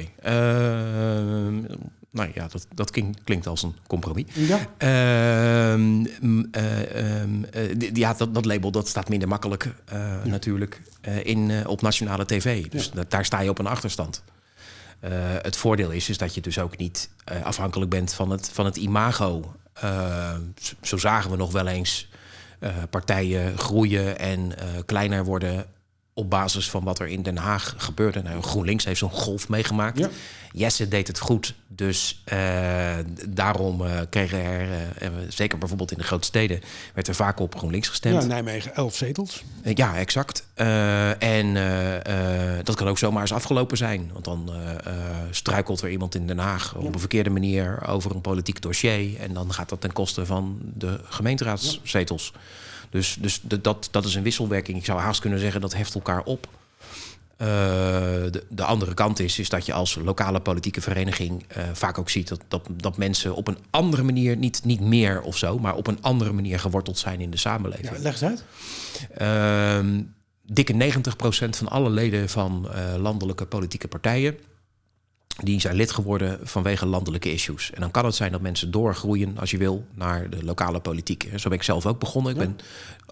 [2.11, 2.91] Nou ja, dat, dat
[3.25, 4.25] klinkt, als een compromis.
[4.35, 4.59] Ja.
[4.77, 5.81] Ehm,
[6.21, 9.75] mm, eh, ehm, eh, ja, dat, dat label dat staat minder makkelijk
[10.25, 10.81] natuurlijk
[11.23, 12.67] in, op nationale tv.
[12.69, 14.23] Dus da- daar sta je op een achterstand.
[15.05, 15.11] Eh,
[15.43, 18.65] het voordeel is, is dat je dus ook niet eh, afhankelijk bent van het, van
[18.65, 19.55] het imago.
[19.73, 20.35] Eh,
[20.83, 22.09] zo- zagen we nog wel eens
[22.91, 24.53] partijen groeien en
[24.87, 25.67] kleiner worden
[26.15, 28.23] op basis van wat er in Den Haag gebeurde.
[28.23, 29.99] Nou, GroenLinks heeft zo'n golf meegemaakt.
[29.99, 30.09] Ja.
[30.57, 32.95] Jesse deed het goed, dus eh,
[33.29, 36.61] daarom eh, kregen er, eh, zeker bijvoorbeeld in de grote steden,
[36.95, 38.23] werd er vaak op GroenLinks gestemd.
[38.23, 39.45] Ja, Nijmegen 11 zetels.
[39.75, 40.47] Ja, exact.
[41.19, 41.55] En
[42.65, 44.11] dat kan ook zomaar eens afgelopen zijn.
[44.13, 44.51] Want dan
[45.31, 49.21] struikelt er iemand in Den Haag op een verkeerde manier over een politiek dossier.
[49.21, 52.33] En dan gaat dat ten koste van de gemeenteraadszetels.
[52.95, 54.79] Dus, dus dat, dat is een wisselwerking.
[54.79, 56.49] Ik zou haast kunnen zeggen dat heft elkaar op.
[57.37, 57.47] Eh,
[58.31, 62.11] de, de andere kant is, is dat je als lokale politieke vereniging eh, vaak ook
[62.11, 65.75] ziet dat, dat, dat mensen op een andere manier, niet, niet meer of zo, maar
[65.75, 67.97] op een andere manier geworteld zijn in de samenleving.
[67.97, 68.45] Ja, leg eens uit.
[69.15, 70.03] Ehm,
[70.43, 74.39] dikke 90% van alle leden van eh, landelijke politieke partijen...
[75.43, 77.71] die zijn lid geworden vanwege landelijke issues.
[77.71, 81.29] En dan kan het zijn dat mensen doorgroeien, als je wil, naar de lokale politiek.
[81.37, 82.33] Zo ben ik zelf ook begonnen.
[82.33, 82.59] Ik ben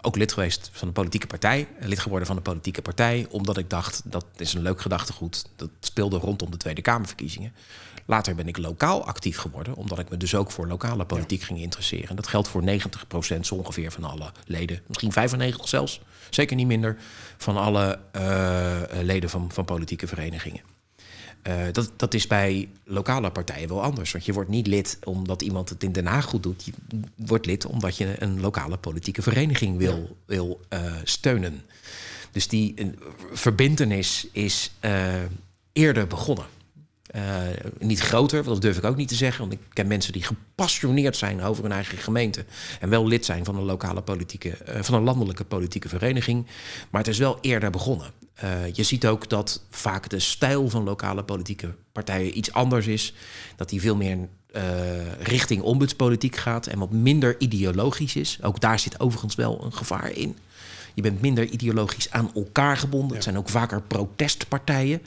[0.01, 1.69] ook lid geweest van de politieke partij.
[1.79, 4.03] eh, Lid geworden van de politieke partij, omdat ik dacht...
[4.05, 5.45] dat is een leuk gedachtegoed.
[5.57, 7.53] Dat speelde rondom de Tweede Kamerverkiezingen.
[8.07, 11.61] Later ben ik lokaal actief geworden, omdat ik me dus ook voor lokale politiek ging
[11.61, 12.09] interesseren.
[12.09, 12.63] En dat geldt voor
[13.37, 16.01] 90% zo ongeveer van alle leden, misschien 95 zelfs,
[16.31, 16.97] zeker niet minder,
[17.37, 20.72] van alle eh, leden van, van politieke verenigingen.
[21.43, 24.13] Eh, dat, dat is bij lokale partijen wel anders.
[24.13, 26.65] Want je wordt niet lid omdat iemand het in Den Haag goed doet.
[26.65, 26.73] Je
[27.17, 31.63] wordt lid omdat je een lokale politieke vereniging wil, wil eh, steunen.
[32.31, 32.87] Dus die eh,
[33.33, 34.73] verbintenis is
[35.73, 36.47] eerder begonnen.
[37.79, 39.41] Niet groter, want dat durf ik ook niet te zeggen.
[39.41, 42.45] Want ik ken mensen die gepassioneerd zijn over hun eigen gemeente.
[42.81, 46.47] En wel lid zijn van een lokale politieke, van een landelijke politieke vereniging.
[46.91, 48.13] Maar het is wel eerder begonnen.
[48.35, 53.15] Eh, je ziet ook dat vaak de stijl van lokale politieke partijen iets anders is.
[53.57, 54.63] Dat die veel meer eh,
[55.23, 58.39] richting ombudspolitiek gaat en wat minder ideologisch is.
[58.43, 60.37] Ook daar zit overigens wel een gevaar in.
[60.95, 63.15] Je bent minder ideologisch aan elkaar gebonden.
[63.15, 65.03] Het zijn ook vaker protestpartijen.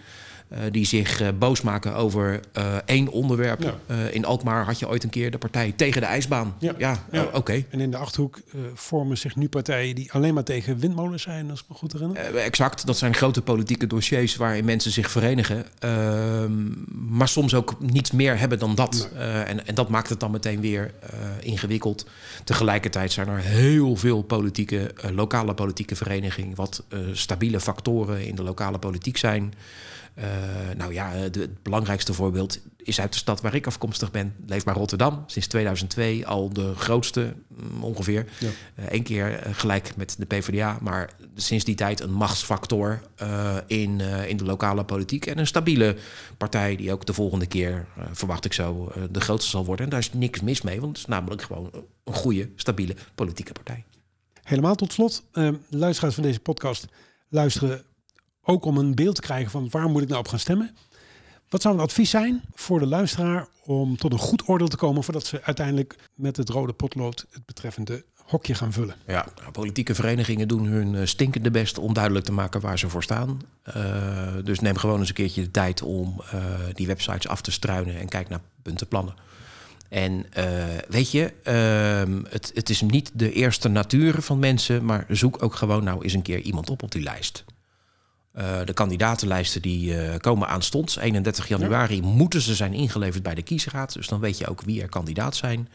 [0.56, 3.64] Eh, die zich eh, boos maken over eh, één onderwerp.
[3.64, 3.96] Ja.
[4.12, 6.56] In Alkmaar had je ooit een keer de partij tegen de ijsbaan.
[6.60, 6.74] Ja.
[6.78, 7.28] Ja, Ja.
[7.34, 7.64] oké.
[7.70, 8.40] En in de Achterhoek
[8.74, 12.36] vormen zich nu partijen die alleen maar tegen windmolens zijn, als ik me goed herinner.
[12.36, 15.66] Exact, dat zijn grote politieke dossiers waarin mensen zich verenigen.
[15.80, 16.52] Ehm,
[17.18, 19.10] maar soms ook niets meer hebben dan dat.
[19.16, 20.94] En, en dat maakt het dan meteen weer
[21.40, 22.06] ingewikkeld.
[22.44, 26.56] Tegelijkertijd zijn er heel veel politieke, lokale politieke verenigingen...
[26.56, 29.54] wat stabiele factoren in de lokale politiek zijn.
[30.16, 30.26] Eh,
[30.78, 34.36] nou ja, de- het belangrijkste voorbeeld is uit de stad waar ik afkomstig ben.
[34.46, 35.24] Leefbaar Rotterdam.
[35.28, 38.26] Sinds 2002 al de grootste mm, ongeveer.
[38.40, 38.50] Ja.
[38.76, 44.02] Eén keer eh, gelijk met de PvdA, maar sinds die tijd een machtsfactor eh, in,
[44.02, 45.26] eh, in de lokale politiek.
[45.26, 45.96] En een stabiele
[46.38, 49.86] partij die ook de volgende keer, eh, verwacht ik zo, eh, de grootste zal worden.
[49.86, 51.70] En daar is niks mis mee, want het is namelijk gewoon
[52.04, 53.84] een goede, stabiele politieke partij.
[54.44, 56.86] Helemaal tot slot, eh, luisteraars van deze podcast
[57.30, 57.84] luisteren
[58.46, 60.76] ook om een beeld te krijgen van waar moet ik nou op gaan stemmen.
[61.50, 65.04] Wat zou een advies zijn voor de luisteraar om tot een goed oordeel te komen
[65.04, 68.96] voordat ze uiteindelijk met het rode potlood het betreffende hokje gaan vullen?
[69.08, 72.90] Ja, nou, politieke verenigingen doen hun eh, stinkende best om duidelijk te maken waar ze
[72.90, 73.42] voor staan.
[73.64, 76.44] Eh, dus neem gewoon eens een keertje de tijd om eh,
[76.74, 79.16] die websites af te struinen en kijk naar puntenplannen.
[79.90, 80.46] En eh,
[80.88, 85.56] weet je, ehm, het, het is niet de eerste natuur van mensen, maar zoek ook
[85.56, 87.46] gewoon nou eens een keer iemand op op die lijst.
[88.36, 90.98] Eh, de kandidatenlijsten die eh, komen aanstonds.
[90.98, 93.94] 31 januari moeten ze zijn ingeleverd bij de kiesraad.
[93.94, 95.70] Dus dan weet je ook wie er kandidaat zijn.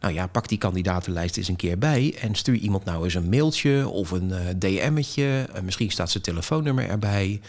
[0.00, 3.28] Nou ja, pak die kandidatenlijst eens een keer bij en stuur iemand nou eens een
[3.28, 5.48] mailtje of een eh, DM'tje.
[5.64, 7.40] Misschien staat zijn telefoonnummer erbij.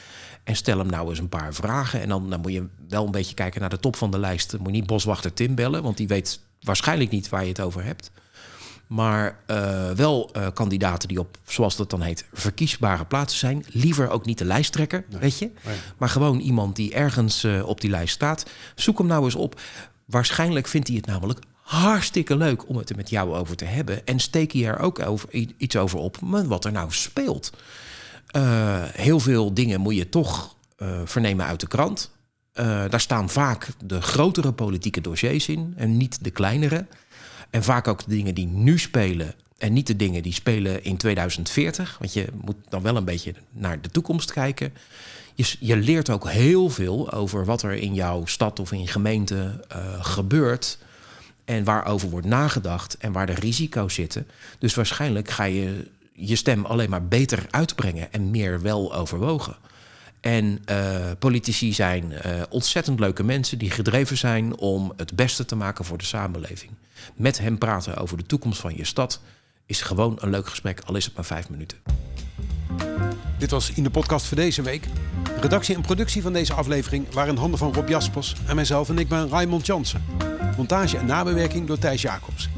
[0.43, 2.01] En stel hem nou eens een paar vragen.
[2.01, 4.51] En dan, dan moet je wel een beetje kijken naar de top van de lijst.
[4.51, 7.61] Dan moet je niet boswachter Tim bellen, want die weet waarschijnlijk niet waar je het
[7.61, 8.11] over hebt.
[8.87, 13.65] Maar uh, wel uh, kandidaten die op, zoals dat dan heet, verkiesbare plaatsen zijn.
[13.67, 15.19] Liever ook niet de lijsttrekker, nee.
[15.19, 15.51] weet je.
[15.65, 15.75] Nee.
[15.97, 18.45] Maar gewoon iemand die ergens uh, op die lijst staat.
[18.75, 19.61] Zoek hem nou eens op.
[20.05, 24.05] Waarschijnlijk vindt hij het namelijk hartstikke leuk om het er met jou over te hebben.
[24.05, 27.51] En steek je er ook over, iets over op wat er nou speelt.
[28.91, 30.55] heel veel dingen moet je toch
[31.05, 32.11] vernemen uit de krant.
[32.89, 36.85] daar staan vaak de grotere politieke dossiers in en niet de kleinere.
[37.53, 40.97] En vaak ook de dingen die nu spelen en niet de dingen die spelen in
[40.97, 41.97] 2040.
[41.99, 44.73] Want je moet dan wel een beetje naar de toekomst kijken.
[45.35, 48.87] Je, je leert ook heel veel over wat er in jouw stad of in je
[48.87, 50.77] gemeente uh, gebeurt.
[51.45, 54.27] En waarover wordt nagedacht en waar de risico's zitten.
[54.59, 59.55] Dus waarschijnlijk ga je je stem alleen maar beter uitbrengen en meer wel overwogen.
[60.23, 62.19] En uh, politici zijn uh,
[62.49, 66.71] ontzettend leuke mensen die gedreven zijn om het beste te maken voor de samenleving.
[67.15, 69.21] Met hem praten over de toekomst van je stad
[69.65, 71.77] is gewoon een leuk gesprek, al is het maar vijf minuten.
[73.37, 74.87] Dit was in de podcast voor deze week.
[75.41, 78.97] Redactie en productie van deze aflevering waren in handen van Rob Jaspers en mijzelf en
[78.97, 80.03] ik ben Raymond Jansen.
[80.57, 82.49] Montage en nabewerking door Thijs Jacobs.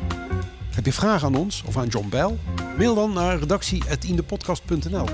[0.69, 2.37] Heb je vragen aan ons of aan John Bell?
[2.77, 5.05] Mail dan naar redactie.indepodcast.nl.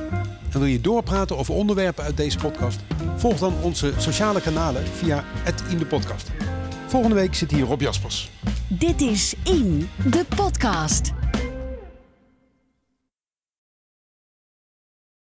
[0.52, 2.80] En wil je doorpraten over onderwerpen uit deze podcast?
[3.16, 6.30] Volg dan onze sociale kanalen via het in de podcast.
[6.88, 8.30] Volgende week zit hier Rob Jaspers.
[8.68, 11.12] Dit is In, de podcast.